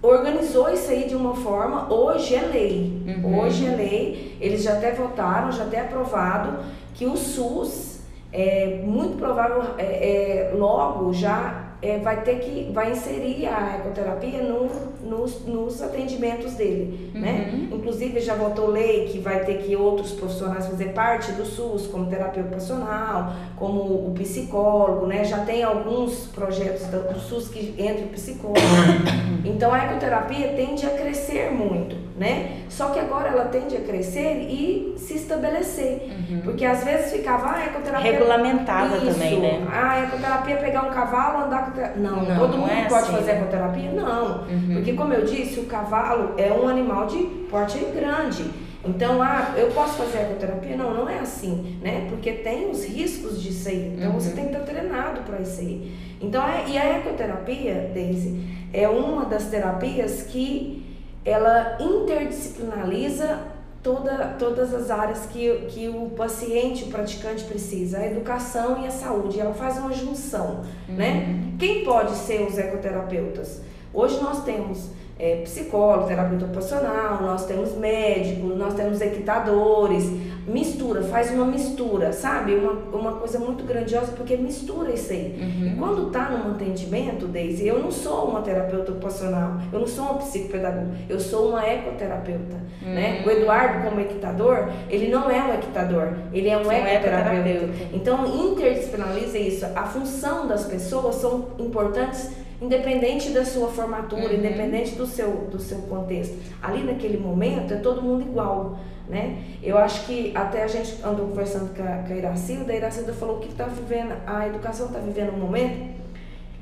organizou 0.00 0.70
isso 0.70 0.90
aí 0.90 1.08
de 1.08 1.14
uma 1.14 1.34
forma, 1.34 1.92
hoje 1.92 2.34
é 2.34 2.42
lei. 2.42 3.02
Uhum. 3.06 3.40
Hoje 3.40 3.66
é 3.66 3.74
lei, 3.74 4.36
eles 4.40 4.62
já 4.62 4.74
até 4.74 4.92
votaram, 4.92 5.50
já 5.50 5.64
até 5.64 5.80
aprovado 5.80 6.58
que 6.94 7.06
o 7.06 7.16
SUS, 7.16 8.00
é 8.32 8.80
muito 8.84 9.16
provável, 9.16 9.62
é, 9.78 10.50
é, 10.50 10.54
logo 10.54 11.12
já 11.12 11.63
é, 11.84 11.98
vai 11.98 12.22
ter 12.22 12.38
que, 12.38 12.70
vai 12.72 12.92
inserir 12.92 13.46
a 13.46 13.76
ecoterapia 13.76 14.42
no, 14.42 14.70
nos, 15.02 15.44
nos 15.44 15.82
atendimentos 15.82 16.54
dele, 16.54 17.10
né? 17.14 17.50
Uhum. 17.52 17.76
Inclusive 17.76 18.20
já 18.20 18.34
votou 18.34 18.68
lei 18.68 19.08
que 19.08 19.18
vai 19.18 19.44
ter 19.44 19.58
que 19.58 19.76
outros 19.76 20.12
profissionais 20.12 20.66
fazer 20.66 20.94
parte 20.94 21.32
do 21.32 21.44
SUS, 21.44 21.86
como 21.86 22.06
terapeuta 22.06 22.48
ocupacional, 22.48 23.34
como 23.56 23.80
o 23.80 24.14
psicólogo, 24.14 25.06
né? 25.06 25.24
Já 25.24 25.44
tem 25.44 25.62
alguns 25.62 26.26
projetos 26.28 26.86
do 26.86 27.20
SUS 27.20 27.48
que 27.48 27.74
entra 27.78 28.06
o 28.06 28.08
psicólogo. 28.08 28.60
Então 29.44 29.74
a 29.74 29.84
ecoterapia 29.84 30.54
tende 30.54 30.86
a 30.86 30.90
crescer 30.90 31.50
muito, 31.50 31.96
né? 32.16 32.62
Só 32.70 32.88
que 32.88 32.98
agora 32.98 33.28
ela 33.28 33.44
tende 33.44 33.76
a 33.76 33.80
crescer 33.80 34.46
e 34.48 34.94
se 34.96 35.16
estabelecer. 35.16 36.10
Porque 36.42 36.64
às 36.64 36.82
vezes 36.82 37.12
ficava, 37.12 37.48
ah, 37.48 37.56
a 37.56 37.66
ecoterapia. 37.66 38.12
Regulamentada 38.12 38.96
Isso. 38.96 39.06
também, 39.12 39.40
né? 39.40 39.66
Ah, 39.70 39.90
a 39.92 40.02
ecoterapia 40.04 40.54
é 40.54 40.58
pegar 40.58 40.82
um 40.84 40.90
cavalo, 40.90 41.44
andar 41.44 41.72
com. 41.72 41.73
Não, 41.96 42.22
Não, 42.24 42.38
todo 42.38 42.52
não 42.52 42.58
mundo 42.58 42.70
é 42.70 42.84
pode 42.88 43.02
assim, 43.04 43.12
fazer 43.12 43.30
ecoterapia? 43.32 43.90
Não. 43.92 44.42
Uhum. 44.42 44.70
Porque, 44.74 44.92
como 44.94 45.12
eu 45.12 45.24
disse, 45.24 45.60
o 45.60 45.64
cavalo 45.66 46.34
é 46.38 46.52
um 46.52 46.68
animal 46.68 47.06
de 47.06 47.18
porte 47.50 47.78
grande. 47.94 48.44
Então, 48.86 49.22
ah, 49.22 49.54
eu 49.56 49.68
posso 49.68 49.94
fazer 49.94 50.18
ecoterapia? 50.24 50.76
Não, 50.76 50.92
não 50.92 51.08
é 51.08 51.18
assim, 51.18 51.78
né? 51.82 52.06
Porque 52.10 52.32
tem 52.32 52.70
os 52.70 52.84
riscos 52.84 53.42
disso 53.42 53.68
aí. 53.68 53.94
Então, 53.96 54.12
você 54.12 54.28
Uhum. 54.30 54.34
tem 54.36 54.44
que 54.48 54.52
estar 54.52 54.64
treinado 54.66 55.20
para 55.22 55.40
isso 55.40 55.60
aí. 55.60 55.96
Então, 56.20 56.42
é, 56.46 56.64
e 56.68 56.76
a 56.76 56.98
ecoterapia, 56.98 57.90
Daisy, 57.94 58.46
é 58.72 58.86
uma 58.88 59.24
das 59.24 59.46
terapias 59.46 60.22
que 60.24 60.84
ela 61.24 61.78
interdisciplinariza 61.80 63.38
toda, 63.84 64.34
todas 64.38 64.74
as 64.74 64.90
áreas 64.90 65.26
que, 65.26 65.66
que 65.68 65.88
o 65.88 66.10
paciente, 66.16 66.84
o 66.84 66.86
praticante 66.86 67.44
precisa, 67.44 67.98
a 67.98 68.06
educação 68.06 68.82
e 68.82 68.86
a 68.86 68.90
saúde. 68.90 69.38
Ela 69.38 69.52
faz 69.52 69.76
uma 69.76 69.92
junção, 69.92 70.64
né? 70.88 71.52
Quem 71.58 71.84
pode 71.84 72.16
ser 72.16 72.42
os 72.42 72.58
ecoterapeutas? 72.58 73.60
Hoje 73.92 74.20
nós 74.20 74.42
temos 74.42 74.88
é, 75.18 75.36
psicólogo, 75.42 76.08
terapeuta 76.08 76.44
ocupacional, 76.46 77.22
nós 77.22 77.46
temos 77.46 77.74
médicos, 77.76 78.56
nós 78.56 78.74
temos 78.74 79.00
equitadores, 79.00 80.10
mistura, 80.46 81.02
faz 81.02 81.30
uma 81.30 81.44
mistura, 81.46 82.12
sabe? 82.12 82.54
Uma, 82.56 82.72
uma 82.92 83.12
coisa 83.12 83.38
muito 83.38 83.64
grandiosa 83.64 84.12
porque 84.12 84.36
mistura 84.36 84.90
isso 84.90 85.12
aí. 85.12 85.38
E 85.72 85.76
quando 85.78 86.10
tá 86.10 86.28
num 86.30 86.50
atendimento, 86.50 87.26
Daisy, 87.26 87.66
eu 87.66 87.78
não 87.78 87.90
sou 87.90 88.28
uma 88.28 88.42
terapeuta 88.42 88.90
ocupacional, 88.92 89.52
eu 89.72 89.78
não 89.80 89.86
sou 89.86 90.04
uma 90.04 90.14
psicopedagoga, 90.14 90.88
eu 91.08 91.18
sou 91.20 91.50
uma 91.50 91.64
ecoterapeuta, 91.64 92.56
né? 92.82 93.22
O 93.24 93.30
Eduardo, 93.30 93.88
como 93.88 94.00
equitador, 94.00 94.68
ele 94.90 95.08
não 95.10 95.30
é 95.30 95.42
um 95.44 95.54
equitador, 95.54 96.08
ele 96.32 96.48
é 96.48 96.56
um 96.58 96.66
Um 96.66 96.72
ecoterapeuta. 96.72 97.48
ecoterapeuta. 97.48 97.72
Então, 97.92 98.26
interdisciplinariza 98.26 99.38
isso. 99.38 99.64
A 99.76 99.84
função 99.84 100.46
das 100.48 100.64
pessoas 100.64 101.14
são 101.16 101.46
importantes 101.58 102.30
independente 102.64 103.30
da 103.30 103.44
sua 103.44 103.68
formatura, 103.68 104.22
Uhum. 104.28 104.34
independente 104.34 104.94
do 104.94 105.06
seu, 105.06 105.30
do 105.50 105.58
seu 105.58 105.78
contexto. 105.82 106.36
Ali 106.62 106.82
naquele 106.82 107.18
momento 107.18 107.74
é 107.74 107.76
todo 107.76 108.02
mundo 108.02 108.22
igual, 108.22 108.78
né? 109.08 109.42
Eu 109.62 109.76
acho 109.78 110.06
que 110.06 110.32
até 110.34 110.62
a 110.62 110.66
gente 110.66 110.96
andou 111.04 111.26
conversando 111.28 111.74
com 111.76 111.82
a, 111.82 111.98
com 112.06 112.12
a 112.12 112.16
Iracilda, 112.16 112.72
a 112.72 112.76
Iracilda 112.76 113.12
falou 113.12 113.38
que 113.38 113.48
está 113.48 113.64
vivendo, 113.64 114.14
a 114.26 114.46
educação 114.46 114.86
está 114.86 114.98
vivendo 114.98 115.34
um 115.34 115.38
momento 115.38 115.94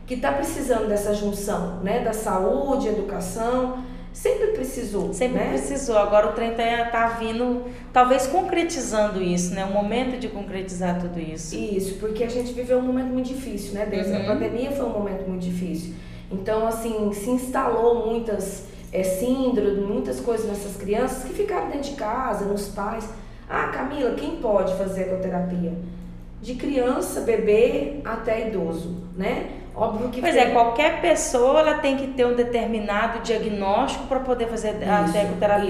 que 0.06 0.14
está 0.14 0.32
precisando 0.32 0.88
dessa 0.88 1.14
junção, 1.14 1.80
né? 1.82 2.00
Da 2.00 2.12
saúde, 2.12 2.88
educação, 2.88 3.78
sempre 4.12 4.49
precisou. 4.49 5.12
Sempre 5.12 5.38
né? 5.38 5.49
precisou. 5.50 5.97
Agora 5.99 6.28
o 6.28 6.33
trem 6.33 6.50
está 6.50 6.85
tá 6.87 7.09
vindo, 7.09 7.64
talvez 7.92 8.26
concretizando 8.26 9.23
isso, 9.23 9.54
né? 9.54 9.64
O 9.64 9.73
momento 9.73 10.19
de 10.19 10.28
concretizar 10.28 11.00
tudo 11.00 11.19
isso. 11.19 11.54
Isso, 11.57 11.95
porque 11.95 12.25
a 12.25 12.28
gente 12.28 12.52
viveu 12.52 12.78
um 12.78 12.83
momento 12.83 13.09
muito 13.09 13.28
difícil, 13.28 13.75
né? 13.75 13.87
Desde 13.87 14.12
Uhum. 14.12 14.23
a 14.23 14.25
pandemia 14.26 14.71
foi 14.71 14.85
um 14.87 14.92
momento 14.92 15.28
muito 15.28 15.42
difícil. 15.42 15.95
Então, 16.31 16.66
assim, 16.66 17.12
se 17.12 17.31
instalou 17.31 18.07
muitas 18.07 18.64
é, 18.92 19.02
síndromes, 19.02 19.78
muitas 19.87 20.21
coisas 20.21 20.47
nessas 20.47 20.76
crianças 20.76 21.25
que 21.25 21.35
ficaram 21.35 21.69
dentro 21.69 21.90
de 21.90 21.97
casa, 21.97 22.45
nos 22.45 22.69
pais. 22.69 23.09
Ah, 23.49 23.69
Camila, 23.69 24.14
quem 24.14 24.37
pode 24.37 24.75
fazer 24.76 25.02
ecoterapia? 25.02 25.73
De 26.40 26.54
criança, 26.54 27.21
bebê 27.21 28.00
até 28.04 28.49
idoso, 28.49 28.97
né? 29.16 29.62
Óbvio 29.74 30.08
que 30.10 30.20
Pois 30.20 30.36
é, 30.36 30.46
qualquer 30.50 31.00
pessoa 31.00 31.60
ela 31.60 31.74
tem 31.78 31.96
que 31.96 32.08
ter 32.08 32.26
um 32.26 32.34
determinado 32.34 33.20
diagnóstico 33.20 34.06
para 34.06 34.20
poder 34.20 34.46
fazer 34.48 34.68
a 34.68 35.02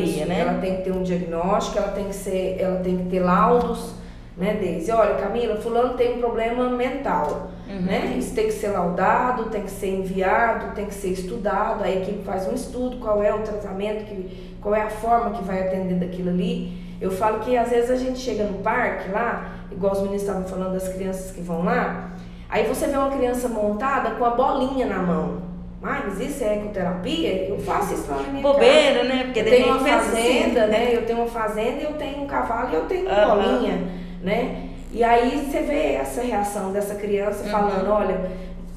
isso. 0.04 0.28
né? 0.28 0.40
Ela 0.40 0.54
tem 0.60 0.76
que 0.76 0.82
ter 0.82 0.92
um 0.92 1.02
diagnóstico, 1.02 1.78
ela 1.78 1.92
tem 1.92 2.06
que 2.06 2.14
ser, 2.14 2.56
ela 2.58 2.80
tem 2.80 2.96
que 2.96 3.04
ter 3.04 3.20
laudos, 3.20 3.94
né, 4.36 4.54
Deise? 4.60 4.90
Olha, 4.90 5.14
Camila, 5.14 5.56
fulano 5.56 5.94
tem 5.94 6.16
um 6.16 6.18
problema 6.18 6.68
mental, 6.70 7.50
Uhum. 7.68 7.80
né? 7.82 8.16
Isso 8.18 8.34
tem 8.34 8.46
que 8.46 8.52
ser 8.52 8.68
laudado, 8.68 9.44
tem 9.46 9.62
que 9.62 9.70
ser 9.70 9.88
enviado, 10.00 10.74
tem 10.74 10.86
que 10.86 10.94
ser 10.94 11.08
estudado, 11.08 11.84
a 11.84 11.90
equipe 11.90 12.24
faz 12.24 12.46
um 12.48 12.54
estudo, 12.54 12.96
qual 12.98 13.22
é 13.22 13.32
o 13.32 13.38
tratamento, 13.38 14.04
que, 14.04 14.56
qual 14.60 14.74
é 14.74 14.82
a 14.82 14.90
forma 14.90 15.30
que 15.30 15.44
vai 15.44 15.68
atender 15.68 15.94
daquilo 15.94 16.30
ali. 16.30 16.82
Eu 17.00 17.10
falo 17.10 17.40
que 17.40 17.56
às 17.56 17.70
vezes 17.70 17.90
a 17.90 17.96
gente 17.96 18.18
chega 18.18 18.44
no 18.44 18.58
parque 18.58 19.10
lá, 19.10 19.52
igual 19.70 19.92
os 19.92 20.00
meninos 20.00 20.22
estavam 20.22 20.44
falando 20.44 20.72
das 20.74 20.88
crianças 20.88 21.30
que 21.30 21.40
vão 21.40 21.64
lá, 21.64 22.11
aí 22.52 22.66
você 22.66 22.86
vê 22.86 22.96
uma 22.96 23.10
criança 23.10 23.48
montada 23.48 24.10
com 24.12 24.24
a 24.24 24.30
bolinha 24.30 24.86
na 24.86 24.98
mão. 24.98 25.42
Ah, 25.82 26.02
mas 26.06 26.20
isso 26.20 26.44
é 26.44 26.58
ecoterapia? 26.58 27.48
Eu 27.48 27.58
faço 27.58 27.94
isso 27.94 28.08
lá 28.08 28.18
na 28.18 28.28
minha 28.28 28.42
casa. 28.42 28.54
Bobeira, 28.54 29.02
né? 29.04 29.24
Porque 29.24 29.40
Eu 29.40 29.44
tem 29.44 29.52
tenho 29.64 29.66
uma 29.76 29.96
assim, 29.96 30.10
fazenda, 30.10 30.66
né? 30.68 30.90
Eu 30.94 31.04
tenho 31.04 31.18
uma 31.18 31.28
fazenda, 31.28 31.80
eu 31.82 31.92
tenho 31.94 32.22
um 32.22 32.26
cavalo 32.28 32.70
e 32.70 32.74
eu 32.76 32.84
tenho 32.84 33.08
uma 33.08 33.26
bolinha, 33.34 33.78
né? 34.22 34.68
E 34.92 35.02
aí 35.02 35.44
você 35.50 35.58
vê 35.62 35.94
essa 35.94 36.22
reação 36.22 36.70
dessa 36.70 36.94
criança 36.94 37.42
Uhum. 37.44 37.50
falando, 37.50 37.90
olha, 37.90 38.30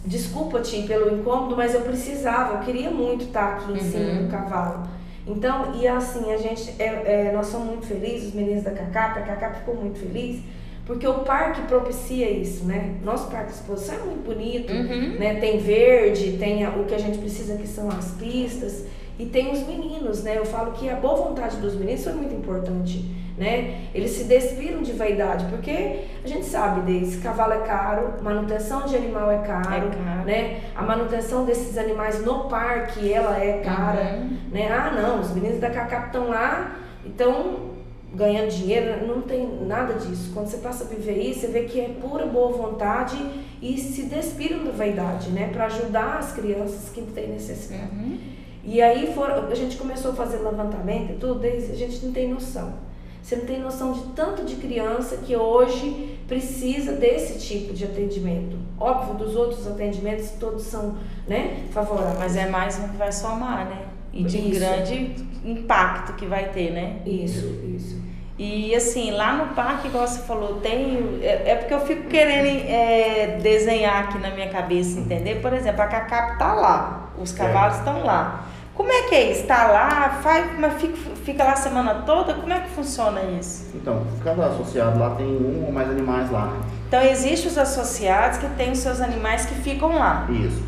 desculpa 0.03 0.61
Tim 0.61 0.87
pelo 0.87 1.13
incômodo, 1.13 1.55
mas 1.55 1.75
eu 1.75 1.81
precisava, 1.81 2.53
eu 2.55 2.59
queria 2.61 2.89
muito 2.89 3.25
estar 3.25 3.53
aqui 3.55 3.73
em 3.73 3.79
cima 3.81 4.05
Uhum. 4.11 4.25
do 4.25 4.31
cavalo. 4.31 4.87
Então, 5.27 5.73
e 5.75 5.87
assim, 5.87 6.31
a 6.33 6.37
gente, 6.37 6.73
é, 6.79 6.85
é, 7.27 7.31
nós 7.35 7.47
somos 7.47 7.67
muito 7.67 7.85
felizes, 7.87 8.29
os 8.29 8.33
meninos 8.33 8.63
da 8.63 8.71
CACAP, 8.71 9.19
a 9.19 9.21
CACAP 9.23 9.55
ficou 9.59 9.75
muito 9.75 9.99
feliz, 9.99 10.41
porque 10.85 11.07
o 11.07 11.15
parque 11.19 11.61
propicia 11.63 12.29
isso, 12.29 12.65
né? 12.65 12.95
Nosso 13.03 13.29
parque 13.31 13.47
de 13.47 13.53
exposição 13.55 13.95
é 13.95 13.99
muito 14.03 14.23
bonito, 14.25 14.71
Uhum. 14.71 15.17
né? 15.19 15.35
Tem 15.39 15.57
verde, 15.57 16.37
tem 16.37 16.65
o 16.67 16.83
que 16.85 16.93
a 16.93 16.99
gente 16.99 17.17
precisa 17.17 17.57
que 17.57 17.67
são 17.67 17.89
as 17.89 18.11
pistas 18.11 18.85
e 19.17 19.25
tem 19.25 19.51
os 19.51 19.65
meninos, 19.65 20.23
né? 20.23 20.37
Eu 20.37 20.45
falo 20.45 20.73
que 20.73 20.89
a 20.89 20.95
boa 20.95 21.15
vontade 21.15 21.57
dos 21.57 21.73
meninos 21.75 22.03
foi 22.03 22.13
muito 22.13 22.35
importante, 22.35 23.03
né? 23.37 23.85
Eles 23.95 24.11
se 24.11 24.25
despiram 24.25 24.81
de 24.81 24.91
vaidade, 24.91 25.45
porque 25.45 26.01
a 26.23 26.27
gente 26.27 26.45
sabe 26.45 26.81
desse 26.81 27.17
cavalo 27.17 27.53
é 27.53 27.59
caro, 27.59 28.13
manutenção 28.21 28.83
de 28.85 28.95
animal 28.95 29.31
é 29.31 29.39
caro, 29.39 29.87
É 29.87 29.89
caro. 29.89 30.25
né? 30.25 30.61
A 30.75 30.83
manutenção 30.83 31.45
desses 31.45 31.77
animais 31.77 32.23
no 32.23 32.45
parque, 32.49 33.11
ela 33.11 33.41
é 33.43 33.59
cara, 33.63 34.17
Uhum. 34.19 34.37
né? 34.51 34.69
Ah, 34.71 34.91
não, 34.91 35.19
os 35.21 35.33
meninos 35.33 35.59
da 35.59 35.69
CACAP 35.69 36.07
estão 36.07 36.29
lá, 36.29 36.75
então 37.05 37.73
ganhando 38.15 38.49
dinheiro, 38.49 39.05
não 39.05 39.21
tem 39.21 39.47
nada 39.67 39.93
disso. 39.95 40.31
Quando 40.33 40.47
você 40.47 40.57
passa 40.57 40.85
a 40.85 40.87
viver 40.87 41.17
isso, 41.17 41.41
você 41.41 41.47
vê 41.47 41.63
que 41.63 41.79
é 41.79 41.89
pura 41.89 42.25
boa 42.25 42.51
vontade 42.51 43.17
e 43.61 43.77
se 43.77 44.03
despiram 44.03 44.63
da 44.63 44.71
vaidade, 44.71 45.29
né? 45.29 45.49
Para 45.51 45.65
ajudar 45.65 46.17
as 46.17 46.31
crianças 46.31 46.89
que 46.89 47.01
têm 47.01 47.29
necessidade. 47.29 47.91
Uhum. 47.91 48.17
E 48.63 48.81
aí 48.81 49.13
foram, 49.13 49.47
a 49.47 49.55
gente 49.55 49.77
começou 49.77 50.11
a 50.11 50.15
fazer 50.15 50.37
levantamento 50.37 51.11
e 51.11 51.15
tudo, 51.15 51.39
desde, 51.39 51.71
a 51.71 51.75
gente 51.75 52.03
não 52.05 52.11
tem 52.11 52.27
noção. 52.27 52.73
Você 53.21 53.35
não 53.35 53.45
tem 53.45 53.59
noção 53.59 53.91
de 53.91 54.01
tanto 54.13 54.43
de 54.43 54.55
criança 54.55 55.17
que 55.17 55.35
hoje 55.35 56.19
precisa 56.27 56.93
desse 56.93 57.39
tipo 57.39 57.73
de 57.73 57.83
atendimento. 57.83 58.55
Óbvio, 58.79 59.15
dos 59.15 59.35
outros 59.35 59.67
atendimentos 59.67 60.31
todos 60.39 60.63
são, 60.63 60.95
né, 61.27 61.63
favoráveis. 61.71 62.19
Mas 62.19 62.35
é 62.35 62.49
mais 62.49 62.79
um 62.79 62.87
que 62.87 62.97
vai 62.97 63.11
somar, 63.11 63.67
né? 63.67 63.85
E 64.13 64.23
de 64.23 64.37
Isso. 64.37 64.59
grande 64.59 65.15
impacto 65.43 66.13
que 66.13 66.25
vai 66.25 66.51
ter, 66.51 66.71
né? 66.71 67.01
Isso, 67.05 67.47
isso. 67.75 68.04
E 68.37 68.75
assim, 68.75 69.11
lá 69.11 69.33
no 69.33 69.53
parque, 69.53 69.87
igual 69.87 70.05
você 70.05 70.19
falou, 70.23 70.55
tem. 70.55 71.19
É, 71.21 71.51
é 71.51 71.55
porque 71.55 71.73
eu 71.73 71.79
fico 71.79 72.03
querendo 72.09 72.65
é, 72.67 73.39
desenhar 73.41 74.03
aqui 74.03 74.17
na 74.17 74.29
minha 74.31 74.49
cabeça, 74.49 74.99
entender? 74.99 75.35
Por 75.41 75.53
exemplo, 75.53 75.81
a 75.81 75.85
Cacap 75.87 76.37
tá 76.37 76.53
lá, 76.53 77.09
os 77.17 77.31
cavalos 77.31 77.77
estão 77.77 78.03
lá. 78.03 78.43
Como 78.73 78.91
é 78.91 79.03
que 79.03 79.15
é 79.15 79.31
isso? 79.31 79.47
Tá 79.47 79.67
lá, 79.67 80.19
faz, 80.21 80.59
mas 80.59 80.73
fica, 80.81 80.97
fica 81.23 81.43
lá 81.45 81.53
a 81.53 81.55
semana 81.55 81.93
toda? 82.05 82.33
Como 82.33 82.51
é 82.51 82.59
que 82.59 82.69
funciona 82.71 83.21
isso? 83.39 83.71
Então, 83.73 84.05
cada 84.21 84.47
associado 84.47 84.99
lá 84.99 85.11
tem 85.11 85.25
um 85.27 85.63
ou 85.65 85.71
mais 85.71 85.89
animais 85.89 86.29
lá, 86.29 86.47
né? 86.47 86.59
Então, 86.89 87.01
existem 87.01 87.47
os 87.49 87.57
associados 87.57 88.37
que 88.37 88.47
têm 88.57 88.71
os 88.73 88.79
seus 88.79 88.99
animais 88.99 89.45
que 89.45 89.55
ficam 89.55 89.97
lá. 89.97 90.27
Isso. 90.29 90.61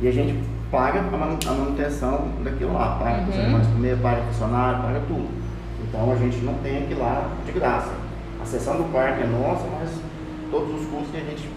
E 0.00 0.08
a 0.08 0.10
gente 0.10 0.42
paga 0.72 0.98
a 0.98 1.02
manu- 1.02 1.38
a 1.48 1.52
manutenção 1.52 2.30
daquilo 2.42 2.72
lá, 2.74 2.96
paga 3.00 3.22
os 3.30 3.36
Uhum. 3.36 3.42
animais 3.44 3.66
comer, 3.68 3.96
paga 3.98 4.22
funcionário, 4.22 4.82
paga 4.82 5.00
tudo. 5.06 5.41
Então 5.92 6.10
a 6.10 6.16
gente 6.16 6.38
não 6.38 6.54
tem 6.54 6.78
aqui 6.84 6.94
lá 6.94 7.30
de 7.44 7.52
graça. 7.52 7.92
A 8.40 8.46
sessão 8.46 8.78
do 8.78 8.84
parque 8.92 9.22
é 9.22 9.26
nossa, 9.26 9.66
mas 9.78 9.90
todos 10.50 10.80
os 10.80 10.86
custos 10.88 11.10
que 11.10 11.18
a 11.18 11.20
gente 11.20 11.48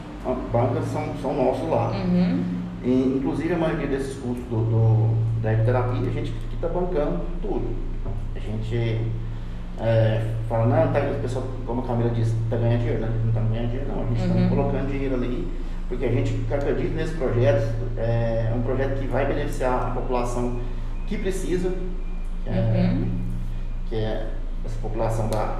banca 0.52 0.82
são, 0.92 1.06
são 1.22 1.34
nossos 1.34 1.70
lá. 1.70 1.92
Uhum. 1.92 2.44
E, 2.84 3.16
inclusive 3.18 3.54
a 3.54 3.58
maioria 3.58 3.88
desses 3.88 4.16
custos 4.18 4.44
do, 4.50 4.58
do- 4.58 5.42
da 5.42 5.54
ecoterapia, 5.54 6.10
a 6.10 6.12
gente 6.12 6.32
que 6.32 6.56
está 6.56 6.68
bancando 6.68 7.22
tudo. 7.42 7.66
A 8.36 8.40
gente 8.40 9.02
é, 9.80 10.32
fala, 10.50 10.66
não, 10.66 10.92
tá, 10.92 11.00
a 11.00 11.20
pessoa, 11.22 11.46
como 11.66 11.82
a 11.82 11.86
Camila 11.86 12.10
disse, 12.10 12.34
está 12.44 12.58
ganhando 12.58 12.80
dinheiro, 12.80 13.02
né? 13.02 13.10
Não 13.22 13.30
está 13.30 13.42
ganhando 13.42 13.68
dinheiro 13.70 13.88
não, 13.88 14.04
a 14.04 14.06
gente 14.08 14.22
está 14.22 14.36
Uhum. 14.36 14.50
colocando 14.50 14.92
dinheiro 14.92 15.16
ali, 15.16 15.48
porque 15.88 16.06
a 16.06 16.12
gente 16.12 16.46
acredita 16.54 16.94
nesse 16.94 17.14
projeto, 17.16 17.74
é 17.98 18.54
um 18.56 18.62
projeto 18.62 19.00
que 19.00 19.08
vai 19.08 19.26
beneficiar 19.26 19.88
a 19.88 19.92
população 19.92 20.60
que 21.08 21.18
precisa, 21.18 21.72
é, 22.46 22.52
Uhum. 22.94 23.08
Que 23.88 23.96
é 23.96 24.32
essa 24.66 24.78
população 24.82 25.28
da, 25.30 25.60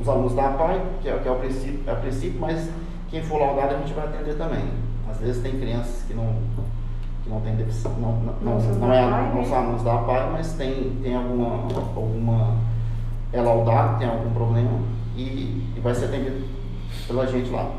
os 0.00 0.08
alunos 0.08 0.34
da 0.34 0.48
APAI, 0.48 0.82
que 1.00 1.08
é, 1.08 1.18
que 1.18 1.28
é 1.28 1.30
o 1.30 1.36
princípio, 1.36 1.80
é 1.86 1.92
o 1.92 1.96
princípio, 1.96 2.40
mas 2.40 2.70
quem 3.10 3.22
for 3.22 3.38
laudado 3.38 3.74
a 3.74 3.78
gente 3.78 3.92
vai 3.92 4.06
atender 4.06 4.36
também. 4.36 4.64
Às 5.08 5.18
vezes 5.18 5.42
tem 5.42 5.58
crianças 5.58 6.02
que 6.06 6.14
não, 6.14 6.34
que 7.22 7.30
não 7.30 7.40
tem 7.40 7.56
deficiência, 7.56 7.90
não, 8.00 8.12
não, 8.12 8.34
não, 8.40 8.60
Não 8.78 8.92
é, 8.92 9.00
não 9.02 9.34
né? 9.34 9.44
são 9.44 9.58
alunos 9.58 9.82
da 9.82 9.94
APAI, 9.94 10.30
mas 10.32 10.52
tem, 10.54 10.98
tem 11.02 11.14
alguma, 11.14 11.64
alguma, 11.94 12.56
é 13.32 13.40
laudado, 13.40 13.98
tem 13.98 14.08
algum 14.08 14.32
problema 14.32 14.80
e, 15.16 15.72
e 15.76 15.80
vai 15.82 15.94
ser 15.94 16.06
atendido 16.06 16.46
pela 17.06 17.26
gente 17.26 17.50
lá. 17.50 17.70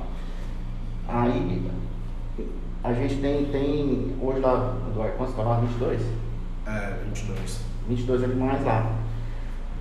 Aí 1.07 1.69
a 2.83 2.93
gente 2.93 3.15
tem, 3.17 3.45
tem 3.45 4.15
hoje 4.21 4.39
lá, 4.39 4.75
Eduardo, 4.89 5.17
quantos 5.17 5.35
cavalos? 5.35 5.69
22? 5.71 6.01
É, 6.65 6.97
22. 7.05 7.61
22 7.87 8.23
animais 8.23 8.63
lá. 8.63 8.96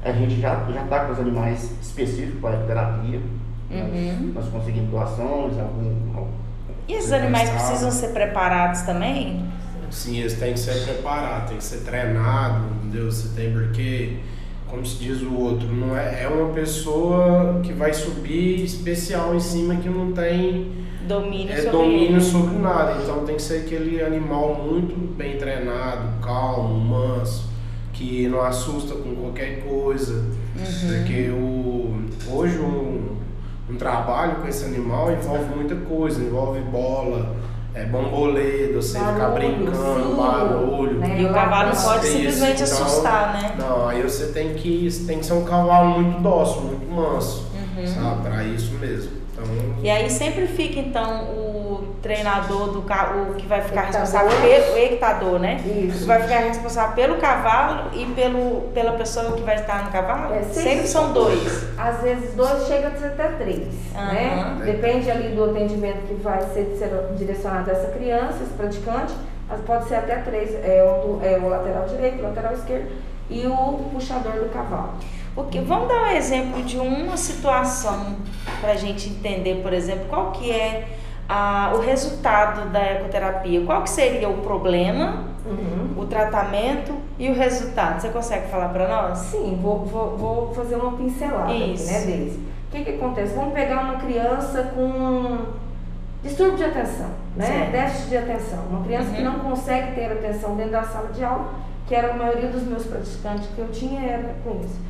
A 0.09 0.13
gente 0.13 0.41
já 0.41 0.65
já 0.73 0.85
está 0.85 1.01
com 1.05 1.13
os 1.13 1.19
animais 1.19 1.71
específicos 1.83 2.41
para 2.41 2.57
terapia. 2.59 3.21
Uhum. 3.71 4.33
Nós, 4.35 4.45
nós 4.45 4.49
conseguimos 4.53 4.91
doações, 4.91 5.59
algum, 5.59 6.17
algum- 6.17 6.31
E 6.89 6.93
esses 6.93 7.13
animais 7.13 7.51
precisam 7.51 7.91
ser 7.91 8.09
preparados 8.09 8.83
também? 8.83 9.45
Sim, 9.91 10.19
eles 10.19 10.35
têm 10.39 10.53
que 10.53 10.61
ser 10.61 10.85
preparados, 10.85 11.49
tem 11.49 11.59
que 11.59 11.65
ser 11.65 11.79
treinado, 11.79 12.65
entendeu? 12.85 13.11
Você 13.11 13.29
tem 13.35 13.53
porque, 13.53 14.19
como 14.69 14.85
se 14.87 14.97
diz 15.03 15.21
o 15.23 15.35
outro, 15.35 15.67
não 15.67 15.97
é, 15.97 16.23
é 16.25 16.29
uma 16.29 16.53
pessoa 16.53 17.61
que 17.63 17.73
vai 17.73 17.93
subir 17.93 18.65
especial 18.65 19.35
em 19.35 19.41
cima 19.41 19.75
que 19.77 19.89
não 19.89 20.13
tem 20.13 20.71
Domínio 21.09 21.53
é, 21.53 21.57
sobre 21.57 21.71
domínio 21.73 22.07
ele. 22.17 22.21
sobre 22.21 22.57
nada. 22.59 22.99
Então 23.03 23.25
tem 23.25 23.37
que 23.37 23.43
ser 23.43 23.63
aquele 23.65 24.03
animal 24.03 24.55
muito 24.65 24.97
bem 25.17 25.37
treinado, 25.39 26.21
calmo, 26.23 26.79
manso, 26.81 27.49
que 27.97 28.29
não 28.29 28.43
assusta 28.43 28.95
com 28.95 29.15
qualquer 29.15 29.63
coisa. 29.65 30.13
Uhum. 30.15 30.97
Porque 30.99 31.31
o, 31.31 31.97
hoje 32.31 32.59
um, 32.59 33.17
um 33.71 33.77
trabalho 33.77 34.37
com 34.37 34.49
esse 34.49 34.65
animal 34.65 35.11
envolve 35.13 35.55
muita 35.55 35.75
coisa, 35.77 36.21
envolve 36.23 36.61
bola, 36.61 37.35
é, 37.75 37.85
bambolê, 37.85 38.73
você 38.73 38.99
ficar 38.99 39.13
Barulho, 39.31 39.35
brincando, 39.35 40.11
sim, 40.11 40.17
barulho. 40.17 40.99
né? 40.99 41.21
E 41.21 41.25
o 41.27 41.33
cavalo 41.33 41.75
não 41.75 41.83
pode 41.83 42.07
simplesmente 42.07 42.63
então- 42.63 42.65
assustar, 42.87 43.33
né? 43.35 43.55
Não, 43.59 43.89
aí 43.89 44.03
você 44.03 44.27
tem 44.27 44.55
que, 44.55 44.89
tem 45.07 45.19
que 45.19 45.27
ser 45.27 45.33
um 45.35 45.45
cavalo 45.45 46.01
muito 46.01 46.21
dócil, 46.23 46.63
muito 46.63 46.91
manso, 46.91 47.47
Uhum. 47.77 47.87
sabe? 47.87 48.23
Pra 48.23 48.45
isso 48.45 48.73
mesmo. 48.75 49.11
Então, 49.33 49.45
E 49.83 49.91
aí 49.91 50.09
sempre 50.09 50.47
fica 50.47 50.81
então 50.81 51.25
o 51.25 51.66
treinador 52.07 52.69
do 52.69 52.79
o 52.79 53.35
que 53.35 53.47
vai 53.47 53.61
ficar 53.61 53.83
responsável 53.83 54.31
pelo 54.41 54.79
equitador, 54.79 55.39
né? 55.41 55.61
Isso. 55.67 55.99
Que 56.01 56.05
vai 56.05 56.23
ficar 56.23 56.39
responsável 56.39 56.95
pelo 56.95 57.17
cavalo 57.17 57.91
e 57.93 58.07
pelo, 58.07 58.69
pela 58.73 58.93
pessoa 58.93 59.33
que 59.33 59.43
vai 59.43 59.57
estar 59.57 59.85
no 59.85 59.91
cavalo. 59.91 60.35
É, 60.35 60.43
sempre, 60.43 60.63
sempre 60.63 60.89
são 60.89 61.13
dois. 61.13 61.67
Às 61.77 62.01
vezes 62.01 62.35
dois 62.35 62.67
chega 62.67 62.89
a 62.89 62.91
ser 62.93 63.07
até 63.07 63.29
três, 63.29 63.75
Aham. 63.95 64.13
né? 64.13 64.63
Depende 64.65 65.11
ali 65.11 65.35
do 65.35 65.45
atendimento 65.45 66.07
que 66.07 66.15
vai 66.15 66.41
ser 66.55 66.79
direcionado 67.17 67.71
a 67.71 67.75
essa 67.75 67.89
criança, 67.89 68.43
esse 68.43 68.53
praticante, 68.55 69.15
mas 69.49 69.61
pode 69.63 69.89
ser 69.89 69.97
até 69.97 70.17
três, 70.19 70.55
é 70.55 70.83
o, 70.83 71.21
é 71.23 71.39
o 71.39 71.49
lateral 71.49 71.87
direito, 71.87 72.21
o 72.21 72.23
lateral 72.23 72.53
esquerdo 72.55 72.91
e 73.29 73.47
o 73.47 73.91
puxador 73.93 74.33
do 74.33 74.53
cavalo. 74.53 74.95
Porque, 75.35 75.61
vamos 75.61 75.89
dar 75.89 76.05
um 76.05 76.17
exemplo 76.17 76.63
de 76.63 76.79
uma 76.79 77.17
situação 77.17 78.17
para 78.61 78.73
a 78.73 78.77
gente 78.77 79.11
entender, 79.11 79.61
por 79.63 79.73
exemplo, 79.73 80.07
qual 80.09 80.33
que 80.33 80.51
é 80.51 80.89
a- 81.29 81.73
o 81.75 81.81
resultado 81.81 82.69
da 82.71 82.81
ecoterapia. 82.83 83.65
Qual 83.65 83.83
que 83.83 83.91
seria 83.91 84.29
o 84.29 84.39
problema, 84.39 85.25
Uhum. 85.45 86.01
o 86.03 86.07
tratamento 86.07 86.95
e 87.19 87.29
o 87.31 87.35
resultado? 87.35 88.01
Você 88.01 88.09
consegue 88.11 88.49
falar 88.49 88.69
para 88.71 88.87
nós? 88.89 89.19
Sim, 89.19 89.59
vou, 89.63 89.85
vou, 89.85 90.17
vou 90.17 90.55
fazer 90.55 90.77
uma 90.77 90.93
pincelada 90.93 91.53
Isso. 91.53 91.85
aqui, 91.91 91.93
né, 92.07 92.17
Deise? 92.17 92.39
O 92.39 92.71
que, 92.71 92.85
que 92.85 92.91
acontece? 92.97 93.35
Vamos 93.35 93.55
pegar 93.55 93.81
uma 93.81 93.97
criança 93.97 94.63
com 94.75 95.39
distúrbio 96.23 96.57
de 96.57 96.65
atenção, 96.65 97.09
né? 97.37 97.45
Certo. 97.47 97.71
Déficit 97.73 98.09
de 98.09 98.17
atenção. 98.17 98.59
Uma 98.71 98.85
criança 98.85 99.11
que 99.11 99.23
Uhum. 99.23 99.33
não 99.33 99.39
consegue 99.41 99.95
ter 99.95 100.07
atenção 100.13 100.57
dentro 100.57 100.73
da 100.73 100.83
sala 100.83 101.09
de 101.13 101.25
aula, 101.25 101.47
que 101.87 101.95
era 101.95 102.13
a 102.13 102.17
maioria 102.17 102.49
dos 102.51 102.65
meus 102.65 102.85
praticantes 102.85 103.49
que 103.55 103.59
eu 103.61 103.69
tinha, 103.69 104.01
era 104.03 104.35
com 104.45 104.61
isso. 104.61 104.81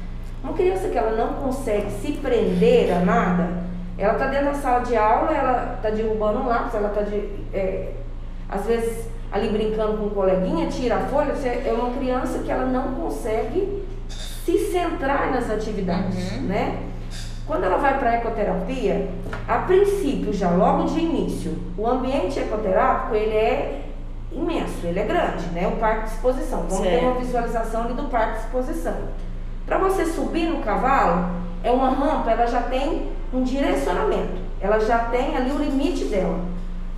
Uma 0.43 0.55
criança 0.55 0.89
que 0.89 0.97
ela 0.97 1.13
não 1.13 1.35
consegue 1.35 1.91
se 1.91 2.13
prender 2.13 2.91
a 2.95 3.01
nada, 3.01 3.49
ela 3.99 4.13
está 4.15 4.27
dentro 4.27 4.47
da 4.47 4.55
sala 4.55 4.81
de 4.81 4.97
aula, 4.97 5.33
ela 5.33 5.75
está 5.77 5.91
derrubando 5.91 6.41
um 6.41 6.47
lápis, 6.47 6.75
ela 6.75 6.89
está 6.89 7.03
é, 7.55 7.93
às 8.49 8.65
vezes 8.67 9.07
ali 9.33 9.49
brincando 9.49 9.97
com 9.99 10.07
um 10.07 10.11
coleguinha, 10.11 10.69
tira 10.69 10.97
a 10.97 11.01
folha, 11.01 11.35
você- 11.35 11.49
é 11.67 11.73
uma 11.73 11.91
criança 11.97 12.39
que 12.41 12.51
ela 12.51 12.65
não 12.67 12.95
consegue 12.95 13.83
se 14.09 14.71
centrar 14.71 15.31
nas 15.33 15.51
atividades, 15.51 16.33
Uhum. 16.33 16.43
né? 16.43 16.79
Quando 17.47 17.65
ela 17.65 17.77
vai 17.77 17.99
para 17.99 18.11
a 18.11 18.15
ecoterapia, 18.15 19.09
a 19.49 19.59
princípio, 19.59 20.33
já 20.33 20.51
logo 20.51 20.85
de 20.85 20.99
início, 21.01 21.57
o 21.79 21.87
ambiente 21.87 22.39
ecoterápico 22.39 23.15
ele 23.15 23.35
é 23.37 23.83
imenso, 24.33 24.85
ele 24.85 24.99
é 25.01 25.05
grande, 25.05 25.47
né? 25.53 25.67
O 25.69 25.77
parque 25.77 26.05
de 26.09 26.11
exposição. 26.15 26.61
Vamos 26.69 26.79
ter 26.81 26.91
Certo. 26.91 27.05
uma 27.05 27.15
visualização 27.21 27.83
ali 27.85 27.95
do 27.95 28.05
parque 28.05 28.33
de 28.35 28.39
exposição. 28.47 28.95
Para 29.65 29.79
você 29.79 30.07
subir 30.07 30.49
no 30.49 30.61
cavalo, 30.63 31.31
é 31.67 31.71
uma 31.73 31.89
rampa, 31.91 32.31
ela 32.31 32.47
já 32.47 32.63
tem 32.63 33.09
um 33.35 33.43
direcionamento, 33.43 34.35
ela 34.61 34.79
já 34.79 34.99
tem 34.99 35.37
ali 35.37 35.51
o 35.51 35.59
limite 35.59 36.05
dela. 36.05 36.39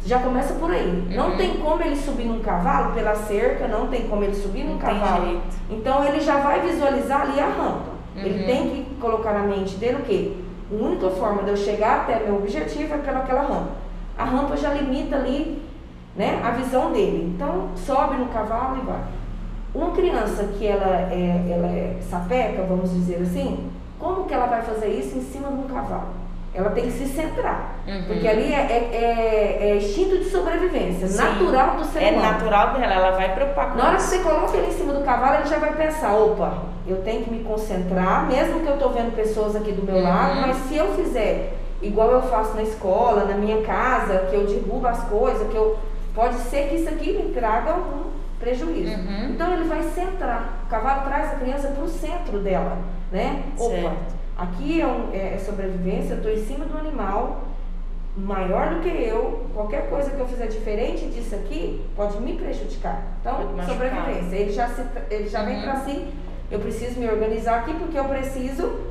Já 0.05 0.19
começa 0.21 0.55
por 0.55 0.71
aí. 0.71 1.07
Não 1.11 1.31
Uhum. 1.31 1.37
tem 1.37 1.57
como 1.59 1.83
ele 1.83 1.97
subir 1.97 2.25
num 2.25 2.41
cavalo 2.41 2.93
pela 2.95 3.15
cerca, 3.15 3.67
não 3.67 3.89
tem 3.89 4.03
como 4.09 4.23
ele 4.25 4.35
subir 4.35 4.65
num 4.65 4.73
Não 4.75 4.79
cavalo. 4.79 5.41
Então 5.71 6.05
ele 6.05 6.21
já 6.21 6.37
vai 6.39 6.61
visualizar 6.61 7.23
ali 7.23 7.41
a 7.41 7.47
rampa. 7.49 7.93
Ele 8.17 8.41
Uhum. 8.41 8.47
tem 8.47 8.69
que 8.85 8.95
colocar 9.01 9.33
na 9.33 9.41
mente 9.45 9.75
dele 9.77 9.97
o 9.97 10.05
quê? 10.05 10.33
A 10.71 10.75
única 10.85 11.09
forma 11.11 11.43
de 11.43 11.51
eu 11.51 11.57
chegar 11.57 12.03
até 12.03 12.21
meu 12.25 12.37
objetivo 12.37 12.95
é 12.95 12.99
pelaquela 12.99 13.41
rampa. 13.43 13.71
A 14.19 14.25
rampa 14.25 14.57
já 14.57 14.73
limita 14.73 15.17
ali 15.17 15.63
né, 16.15 16.41
a 16.45 16.51
visão 16.51 16.93
dele. 16.93 17.33
Então 17.35 17.69
sobe 17.75 18.17
no 18.19 18.27
cavalo 18.27 18.77
e 18.83 18.87
vai. 18.87 19.01
Uma 19.75 19.91
criança 19.93 20.45
que 20.59 20.67
ela 20.67 21.09
é, 21.11 21.45
ela 21.51 21.67
é 21.69 21.97
sapeca, 22.09 22.63
vamos 22.69 22.91
dizer 22.93 23.21
assim, 23.23 23.69
como 23.99 24.25
que 24.25 24.35
ela 24.35 24.47
vai 24.47 24.63
fazer 24.63 24.89
isso 24.89 25.17
em 25.17 25.23
cima 25.23 25.49
de 25.49 25.55
um 25.55 25.63
cavalo? 25.69 26.09
Ela 26.55 26.71
tem 26.71 26.85
que 26.87 26.93
se 26.93 27.07
centrar. 27.09 27.75
Uhum. 27.87 28.05
Porque 28.07 28.27
ali 28.27 28.53
é, 28.53 28.57
é- 28.57 28.97
é- 28.97 29.69
é 29.71 29.77
instinto 29.77 30.19
de 30.19 30.25
sobrevivência, 30.31 31.07
Sim. 31.07 31.19
natural 31.19 31.77
do 31.77 31.85
ser 31.85 32.03
É 32.03 32.11
humano. 32.11 32.33
natural 32.33 32.73
dela, 32.75 32.93
ela 32.95 33.11
vai 33.13 33.35
preocupar 33.35 33.71
com 33.71 33.79
Na 33.79 33.89
hora 33.89 33.97
que 33.97 34.03
você 34.03 34.19
coloca 34.21 34.57
ele 34.57 34.69
em 34.69 34.73
cima 34.73 34.93
do 34.95 35.05
cavalo, 35.05 35.37
ele 35.37 35.47
já 35.49 35.59
vai 35.59 35.73
pensar, 35.75 36.15
opa, 36.15 36.55
eu 36.87 37.03
tenho 37.03 37.23
que 37.23 37.31
me 37.31 37.45
concentrar, 37.45 38.27
mesmo 38.27 38.61
que 38.61 38.67
eu 38.67 38.75
estou 38.75 38.91
vendo 38.91 39.15
pessoas 39.15 39.55
aqui 39.55 39.73
do 39.73 39.83
meu 39.85 39.97
Uhum. 39.97 40.03
lado, 40.03 40.41
mas 40.41 40.57
se 40.57 40.77
eu 40.77 40.95
fizer 40.95 41.53
igual 41.83 42.11
eu 42.11 42.23
faço 42.23 42.55
na 42.57 42.63
escola, 42.63 43.25
na 43.25 43.35
minha 43.35 43.63
casa, 43.63 44.27
que 44.31 44.35
eu 44.35 44.47
derrubo 44.47 44.87
as 44.87 45.01
coisas, 45.05 45.47
que 45.49 45.57
eu 45.57 45.79
pode 46.15 46.35
ser 46.37 46.69
que 46.71 46.77
isso 46.77 46.89
aqui 46.89 47.13
me 47.13 47.33
traga 47.35 47.73
algum 47.73 48.05
prejuízo. 48.41 48.97
Uhum. 48.97 49.29
Então 49.31 49.53
ele 49.53 49.65
vai 49.69 49.83
centrar. 49.83 50.55
O 50.67 50.71
cavalo 50.71 51.03
traz 51.03 51.33
a 51.35 51.37
criança 51.37 51.69
para 51.69 51.85
o 51.85 51.89
centro 51.89 52.39
dela, 52.41 52.79
né? 53.13 53.43
Opa, 53.59 53.71
Certo. 53.75 54.15
aqui 54.37 54.81
é, 54.81 54.87
um- 54.87 55.11
é- 55.13 55.35
é 55.35 55.39
sobrevivência, 55.39 56.13
eu 56.15 56.17
estou 56.19 56.33
em 56.33 56.45
cima 56.45 56.65
do 56.65 56.77
animal 56.79 57.43
maior 58.17 58.75
do 58.75 58.81
que 58.81 58.89
eu, 58.89 59.47
qualquer 59.55 59.89
coisa 59.89 60.11
que 60.11 60.19
eu 60.19 60.27
fizer 60.27 60.47
diferente 60.49 61.07
disso 61.07 61.35
aqui 61.37 61.85
pode 61.95 62.21
me 62.21 62.35
prejudicar. 62.35 63.01
Então, 63.21 63.37
sobrevivência. 63.67 64.35
Ele 64.37 64.53
já, 64.53 64.67
se, 64.69 64.83
ele 65.11 65.29
já 65.29 65.43
vem 65.45 65.57
Uhum. 65.57 65.63
para 65.63 65.77
si, 65.81 66.05
eu 66.51 66.59
preciso 66.59 66.99
me 66.99 67.09
organizar 67.09 67.61
aqui 67.61 67.75
porque 67.75 67.97
eu 67.99 68.05
preciso 68.07 68.89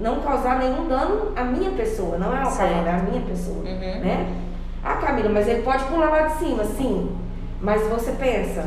não 0.00 0.20
causar 0.20 0.58
nenhum 0.58 0.88
dano 0.88 1.32
à 1.36 1.44
minha 1.44 1.70
pessoa, 1.70 2.18
não 2.18 2.36
é 2.36 2.42
ao 2.42 2.50
cavalo, 2.50 2.86
é 2.86 2.90
a 2.90 2.98
minha 2.98 3.22
pessoa, 3.22 3.58
Uhum. 3.58 3.64
né? 3.64 4.34
Ah, 4.82 4.94
Camila, 4.96 5.28
mas 5.28 5.46
ele 5.48 5.62
pode 5.62 5.84
pular 5.84 6.10
lá 6.10 6.22
de 6.22 6.34
cima, 6.38 6.64
sim. 6.64 7.16
Mas 7.60 7.82
você 7.88 8.12
pensa, 8.12 8.66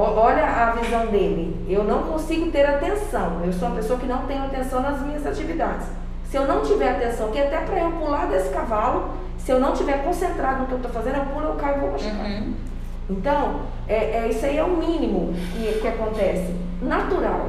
olha 0.00 0.44
a 0.44 0.72
visão 0.72 1.06
dele. 1.06 1.64
Eu 1.68 1.84
não 1.84 2.02
consigo 2.02 2.50
ter 2.50 2.64
atenção. 2.64 3.40
Eu 3.44 3.52
sou 3.52 3.68
uma 3.68 3.76
pessoa 3.76 3.98
que 3.98 4.06
não 4.06 4.26
tenho 4.26 4.44
atenção 4.44 4.80
nas 4.80 5.00
minhas 5.02 5.26
atividades. 5.26 5.86
Se 6.30 6.36
eu 6.36 6.46
não 6.46 6.62
tiver 6.62 6.90
atenção, 6.90 7.30
que 7.30 7.40
até 7.40 7.58
para 7.60 7.80
eu 7.80 7.90
pular 7.92 8.26
desse 8.26 8.50
cavalo, 8.50 9.10
se 9.38 9.50
eu 9.50 9.58
não 9.58 9.72
tiver 9.72 10.04
concentrado 10.04 10.60
no 10.60 10.66
que 10.66 10.72
eu 10.72 10.76
estou 10.76 10.92
fazendo, 10.92 11.16
eu 11.16 11.24
pulo, 11.26 11.46
eu 11.46 11.54
caio 11.54 11.78
e 11.78 11.80
vou 11.80 11.90
machucar. 11.92 12.26
Uhum. 12.26 12.54
Então, 13.10 13.60
é, 13.88 13.94
é, 13.94 14.28
isso 14.28 14.44
aí 14.44 14.58
é 14.58 14.62
o 14.62 14.76
mínimo 14.76 15.32
que, 15.52 15.80
que 15.80 15.88
acontece. 15.88 16.54
Natural. 16.82 17.48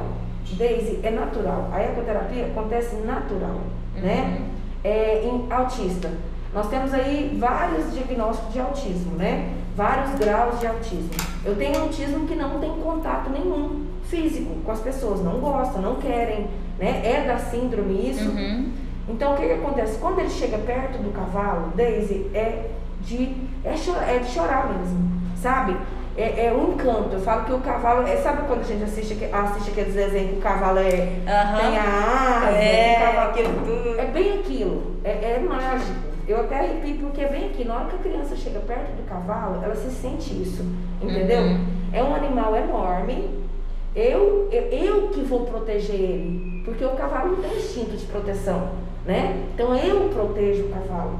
Daisy, 0.52 1.00
é 1.02 1.10
natural. 1.10 1.68
A 1.72 1.82
ecoterapia 1.82 2.46
acontece 2.46 2.96
natural, 2.96 3.60
né? 3.94 4.40
É, 4.82 5.22
em 5.24 5.46
autista. 5.52 6.10
Nós 6.54 6.68
temos 6.68 6.92
aí 6.94 7.36
vários 7.38 7.92
diagnósticos 7.92 8.52
de 8.52 8.60
autismo, 8.60 9.16
né? 9.16 9.52
Vários 9.80 10.14
graus 10.18 10.60
de 10.60 10.66
autismo. 10.66 11.08
Eu 11.42 11.56
tenho 11.56 11.80
autismo 11.80 12.26
que 12.26 12.34
não 12.36 12.58
tem 12.60 12.68
contato 12.68 13.30
nenhum 13.30 13.86
físico 14.04 14.56
com 14.62 14.72
as 14.72 14.80
pessoas, 14.80 15.24
não 15.24 15.40
gostam, 15.40 15.80
não 15.80 15.94
querem, 15.94 16.48
né? 16.78 17.00
É 17.02 17.24
da 17.26 17.38
síndrome 17.38 18.10
isso. 18.10 18.28
Uhum. 18.28 18.72
Então 19.08 19.32
o 19.32 19.36
que, 19.38 19.46
que 19.46 19.54
acontece? 19.54 19.96
Quando 19.96 20.18
ele 20.18 20.28
chega 20.28 20.58
perto 20.58 20.98
do 20.98 21.10
cavalo, 21.12 21.72
Daisy, 21.74 22.30
é 22.34 22.66
de, 23.00 23.34
é, 23.64 23.70
é 24.14 24.18
de 24.18 24.28
chorar 24.30 24.68
mesmo, 24.68 25.12
sabe? 25.34 25.74
É, 26.14 26.48
é 26.48 26.52
um 26.52 26.74
encanto. 26.74 27.14
Eu 27.14 27.20
falo 27.20 27.46
que 27.46 27.52
o 27.54 27.60
cavalo. 27.60 28.06
É, 28.06 28.18
sabe 28.18 28.42
quando 28.46 28.60
a 28.60 28.64
gente 28.64 28.84
assiste, 28.84 29.16
assiste 29.32 29.70
aqueles 29.70 29.94
desenhos 29.94 30.32
que 30.32 30.38
o 30.40 30.42
cavalo 30.42 30.78
é, 30.80 31.20
Aham. 31.26 31.58
tem 31.58 31.78
a 31.78 32.36
asa? 32.36 32.50
É, 32.50 32.96
o 32.98 33.06
cavalo- 33.06 33.30
aquilo 33.30 33.52
tudo. 33.64 33.98
é 33.98 34.04
bem 34.04 34.40
aquilo. 34.40 34.96
É, 35.02 35.36
é 35.36 35.42
mágico. 35.42 36.09
Eu 36.30 36.42
até 36.42 36.60
arrepio 36.60 36.98
porque 36.98 37.22
é 37.22 37.28
bem 37.28 37.46
aqui. 37.46 37.64
Na 37.64 37.74
hora 37.74 37.86
que 37.86 37.96
a 37.96 37.98
criança 37.98 38.36
chega 38.36 38.60
perto 38.60 38.92
do 38.92 39.08
cavalo, 39.08 39.64
ela 39.64 39.74
se 39.74 39.90
sente 39.90 40.30
isso. 40.30 40.64
Entendeu? 41.02 41.42
Uhum. 41.42 41.66
É 41.92 42.02
um 42.04 42.14
animal 42.14 42.54
enorme. 42.54 43.40
Eu, 43.96 44.48
eu, 44.52 44.62
eu 44.70 45.08
que 45.08 45.22
vou 45.22 45.40
proteger 45.40 45.96
ele. 45.96 46.62
Porque 46.64 46.84
o 46.84 46.90
cavalo 46.90 47.32
não 47.32 47.42
tem 47.42 47.58
instinto 47.58 47.96
de 47.96 48.06
proteção. 48.06 48.68
Né? 49.04 49.44
Então 49.52 49.74
eu 49.74 50.08
protejo 50.10 50.66
o 50.66 50.68
cavalo. 50.68 51.18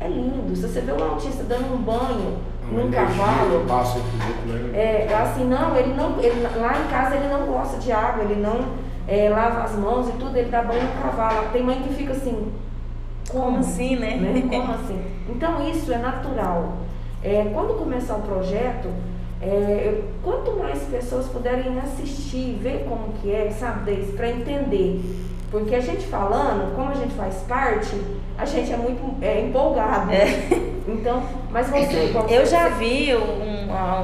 É 0.00 0.08
lindo. 0.08 0.56
Se 0.56 0.66
você 0.66 0.80
vê 0.80 0.92
um 0.92 1.04
autista 1.10 1.44
dando 1.44 1.72
um 1.72 1.82
banho 1.82 2.38
Uma 2.68 2.82
num 2.82 2.90
cavalo. 2.90 3.64
passa 3.68 3.98
aqui 3.98 4.16
dentro, 4.16 4.72
né? 4.72 4.76
É, 4.76 5.14
assim, 5.14 5.44
não, 5.44 5.76
ele 5.76 5.94
não, 5.94 6.18
ele, 6.18 6.42
lá 6.56 6.72
em 6.76 6.90
casa 6.90 7.14
ele 7.14 7.28
não 7.28 7.46
gosta 7.46 7.78
de 7.78 7.92
água, 7.92 8.24
ele 8.24 8.40
não 8.40 8.64
é, 9.06 9.28
lava 9.28 9.62
as 9.62 9.72
mãos 9.76 10.08
e 10.08 10.12
tudo, 10.12 10.36
ele 10.36 10.50
dá 10.50 10.62
banho 10.62 10.82
no 10.82 11.02
cavalo. 11.02 11.48
Tem 11.52 11.62
mãe 11.62 11.80
que 11.82 11.94
fica 11.94 12.12
assim, 12.12 12.50
Como 13.30 13.58
assim, 13.58 13.96
né? 13.96 14.16
né? 14.16 14.42
Como 14.48 14.72
assim? 14.72 15.00
Então 15.28 15.68
isso 15.70 15.92
é 15.92 15.98
natural. 15.98 16.76
É, 17.22 17.50
quando 17.52 17.78
começar 17.78 18.16
o 18.16 18.22
projeto, 18.22 18.88
é, 19.42 20.02
quanto 20.22 20.52
mais 20.52 20.82
pessoas 20.84 21.26
puderem 21.26 21.78
assistir, 21.78 22.58
ver 22.60 22.86
como 22.88 23.12
que 23.14 23.30
é, 23.32 23.50
sabe, 23.50 23.94
para 24.16 24.30
entender. 24.30 25.00
Porque 25.50 25.74
a 25.74 25.80
gente 25.80 26.06
falando, 26.06 26.74
como 26.76 26.90
a 26.90 26.94
gente 26.94 27.14
faz 27.14 27.36
parte, 27.48 28.00
a 28.38 28.44
gente 28.44 28.72
é 28.72 28.76
muito 28.76 29.22
é, 29.22 29.40
empolgado. 29.40 30.10
Então, 30.88 31.22
mas 31.50 31.68
você, 31.68 32.12
Eu 32.28 32.46
já 32.46 32.68
vi, 32.70 33.14
um, 33.14 33.18
um, 33.18 33.49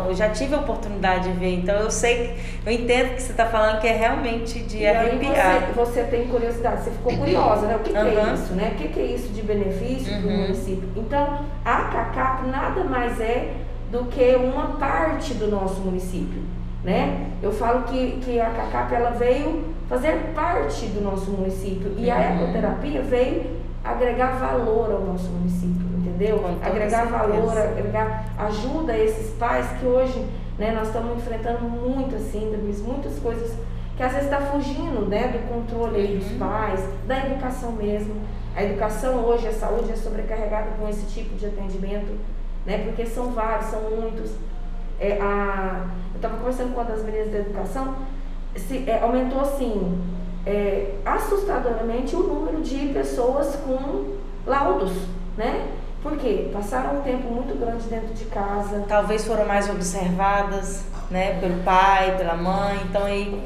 eu 0.09 0.15
já 0.15 0.31
tive 0.31 0.55
a 0.55 0.59
oportunidade 0.59 1.31
de 1.33 1.39
ver, 1.39 1.55
então 1.59 1.75
eu 1.77 1.91
sei, 1.91 2.37
eu 2.65 2.73
entendo 2.73 3.15
que 3.15 3.23
você 3.23 3.33
está 3.33 3.47
falando 3.47 3.81
que 3.81 3.87
é 3.89 3.93
realmente 3.97 4.61
de 4.61 4.79
E 4.79 4.87
arrepiar. 4.87 5.69
você, 5.75 6.01
você 6.01 6.03
tem 6.05 6.27
curiosidade, 6.29 6.85
você 6.85 6.91
ficou 6.91 7.17
curiosa, 7.17 7.67
né? 7.67 7.77
O 7.77 7.79
que, 7.81 7.91
que 7.91 7.97
é 7.99 8.33
isso, 8.35 8.53
né? 8.55 8.73
O 8.75 8.79
que, 8.79 8.89
que 8.89 9.01
é 9.01 9.05
isso 9.05 9.29
de 9.33 9.43
benefício 9.43 10.13
para 10.21 10.27
o 10.27 10.31
Uhum. 10.33 10.41
município? 10.43 10.89
Então, 10.97 11.41
a 11.65 11.77
CACAP 11.85 12.47
nada 12.49 12.85
mais 12.85 13.21
é 13.21 13.53
do 13.91 14.05
que 14.07 14.35
uma 14.37 14.77
parte 14.79 15.35
do 15.35 15.49
nosso 15.49 15.81
município, 15.81 16.43
né? 16.83 17.27
Eu 17.43 17.53
falo 17.53 17.83
que, 17.85 18.19
que 18.25 18.41
a 18.41 18.51
CACAP 18.51 18.95
ela 18.95 19.11
veio 19.11 19.65
fazer 19.89 20.33
parte 20.35 20.87
do 20.87 21.01
nosso 21.01 21.31
município 21.31 21.93
e 21.97 22.11
a 22.11 22.17
Uhum. 22.17 22.43
ecoterapia 22.45 23.03
veio 23.03 23.45
agregar 23.85 24.33
valor 24.39 24.91
ao 24.93 25.01
nosso 25.01 25.29
município, 25.29 25.86
entendeu? 26.17 26.41
Agregar 26.63 27.05
valor, 27.07 27.57
agregar 27.57 28.25
ajuda 28.39 28.93
a 28.93 28.99
esses 28.99 29.35
pais 29.35 29.67
que 29.79 29.87
hoje 29.87 30.27
né, 30.59 30.73
nós 30.73 30.89
estamos 30.89 31.19
enfrentando 31.19 31.61
muitas 31.69 32.23
síndromes, 32.23 32.81
muitas 32.81 33.19
coisas 33.19 33.55
que 33.97 34.03
às 34.03 34.13
vezes 34.13 34.31
está 34.31 34.41
fugindo 34.41 35.07
né, 35.09 35.29
do 35.29 35.49
controle 35.49 36.17
dos 36.17 36.33
uhum. 36.33 36.39
pais, 36.39 36.81
da 37.07 37.27
educação 37.27 37.73
mesmo. 37.73 38.15
A 38.55 38.63
educação 38.63 39.25
hoje, 39.25 39.49
a 39.49 39.53
saúde 39.53 39.93
é 39.93 39.97
sobrecarregada 39.97 40.71
com 40.79 40.89
esse 40.89 41.07
tipo 41.07 41.35
de 41.37 41.47
atendimento, 41.47 42.19
né, 42.65 42.79
porque 42.85 43.07
são 43.07 43.31
vários, 43.33 43.71
são 43.71 43.83
muitos. 43.83 44.33
É, 44.99 45.19
a, 45.21 45.87
eu 46.13 46.17
estava 46.17 46.37
conversando 46.39 46.75
com 46.75 46.81
uma 46.81 46.91
das 46.91 47.03
meninas 47.05 47.31
da 47.31 47.39
educação, 47.39 47.95
se, 48.57 48.89
é, 48.89 49.01
aumentou 49.03 49.41
assim, 49.41 49.99
é, 50.47 50.95
assustadoramente 51.05 52.17
o 52.17 52.23
número 52.23 52.63
de 52.63 52.89
pessoas 52.89 53.57
com 53.57 54.17
laudos, 54.47 54.93
né? 55.37 55.69
Porque 56.09 56.51
passaram 56.53 57.01
um 57.01 57.03
tempo 57.03 57.29
muito 57.29 57.59
grande 57.59 57.89
dentro 57.89 58.15
de 58.15 58.27
casa. 58.27 58.85
Talvez 58.87 59.25
foram 59.25 59.45
mais 59.45 59.69
observadas, 59.69 60.85
né, 61.11 61.41
pelo 61.41 61.65
pai, 61.65 62.17
pela 62.17 62.35
mãe, 62.35 62.79
então 62.89 63.05
aí 63.05 63.45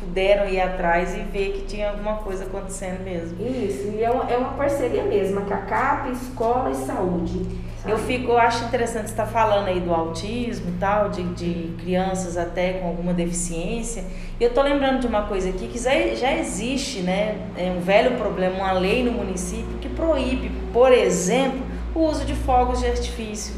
puderam 0.00 0.48
ir 0.48 0.60
atrás 0.60 1.16
e 1.16 1.20
ver 1.20 1.52
que 1.52 1.66
tinha 1.66 1.90
alguma 1.90 2.16
coisa 2.16 2.44
acontecendo 2.44 3.04
mesmo. 3.04 3.40
Isso, 3.46 3.92
e 3.96 4.02
é 4.02 4.10
uma, 4.10 4.28
é 4.28 4.36
uma 4.36 4.54
parceria 4.54 5.04
mesmo, 5.04 5.38
a 5.38 5.42
CACAP, 5.42 6.10
escola 6.10 6.70
e 6.72 6.74
saúde. 6.74 7.46
Sabe? 7.80 7.92
Eu 7.92 7.98
fico, 7.98 8.32
eu 8.32 8.38
acho 8.38 8.64
interessante 8.64 9.06
estar 9.06 9.26
tá 9.26 9.30
falando 9.30 9.68
aí 9.68 9.78
do 9.78 9.94
autismo 9.94 10.70
e 10.70 10.78
tal, 10.80 11.10
de, 11.10 11.22
de 11.34 11.74
crianças 11.80 12.36
até 12.36 12.72
com 12.74 12.88
alguma 12.88 13.14
deficiência. 13.14 14.04
E 14.40 14.42
eu 14.42 14.52
tô 14.52 14.62
lembrando 14.62 14.98
de 14.98 15.06
uma 15.06 15.22
coisa 15.22 15.48
aqui 15.48 15.68
que 15.68 15.78
já, 15.78 15.92
já 16.16 16.34
existe, 16.34 17.02
né? 17.02 17.36
É 17.56 17.70
um 17.70 17.80
velho 17.80 18.16
problema, 18.16 18.56
uma 18.56 18.72
lei 18.72 19.04
no 19.04 19.12
município 19.12 19.78
que 19.80 19.88
proíbe, 19.88 20.50
por 20.72 20.90
exemplo, 20.90 21.67
o 21.98 22.08
uso 22.08 22.24
de 22.24 22.34
fogos 22.34 22.80
de 22.80 22.86
artifício. 22.86 23.54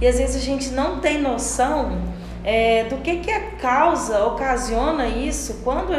E 0.00 0.06
às 0.06 0.18
vezes 0.18 0.36
a 0.36 0.44
gente 0.44 0.70
não 0.70 1.00
tem 1.00 1.20
noção 1.20 1.98
é, 2.44 2.84
do 2.84 2.96
que, 2.98 3.16
que 3.16 3.30
a 3.30 3.52
causa 3.52 4.24
ocasiona 4.24 5.06
isso 5.08 5.60
quando 5.62 5.92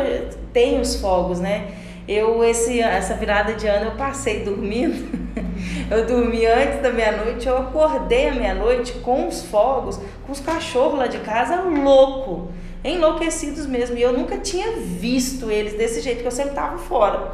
tem 0.51 0.79
os 0.79 0.95
fogos, 0.95 1.39
né? 1.39 1.71
Eu, 2.07 2.43
esse, 2.43 2.81
essa 2.81 3.13
virada 3.13 3.53
de 3.53 3.67
ano, 3.67 3.85
eu 3.85 3.91
passei 3.91 4.43
dormindo. 4.43 5.19
eu 5.89 6.05
dormi 6.05 6.45
antes 6.45 6.81
da 6.81 6.91
meia-noite, 6.91 7.47
eu 7.47 7.57
acordei 7.57 8.29
à 8.29 8.33
meia-noite 8.33 8.93
com 8.93 9.27
os 9.27 9.43
fogos, 9.45 9.99
com 10.25 10.31
os 10.31 10.39
cachorros 10.39 10.97
lá 10.97 11.07
de 11.07 11.19
casa, 11.19 11.61
louco, 11.61 12.49
enlouquecidos 12.83 13.67
mesmo. 13.67 13.97
E 13.97 14.01
eu 14.01 14.13
nunca 14.13 14.37
tinha 14.39 14.77
visto 14.77 15.51
eles 15.51 15.73
desse 15.73 16.01
jeito, 16.01 16.21
que 16.21 16.27
eu 16.27 16.31
sempre 16.31 16.51
estava 16.51 16.77
fora. 16.79 17.33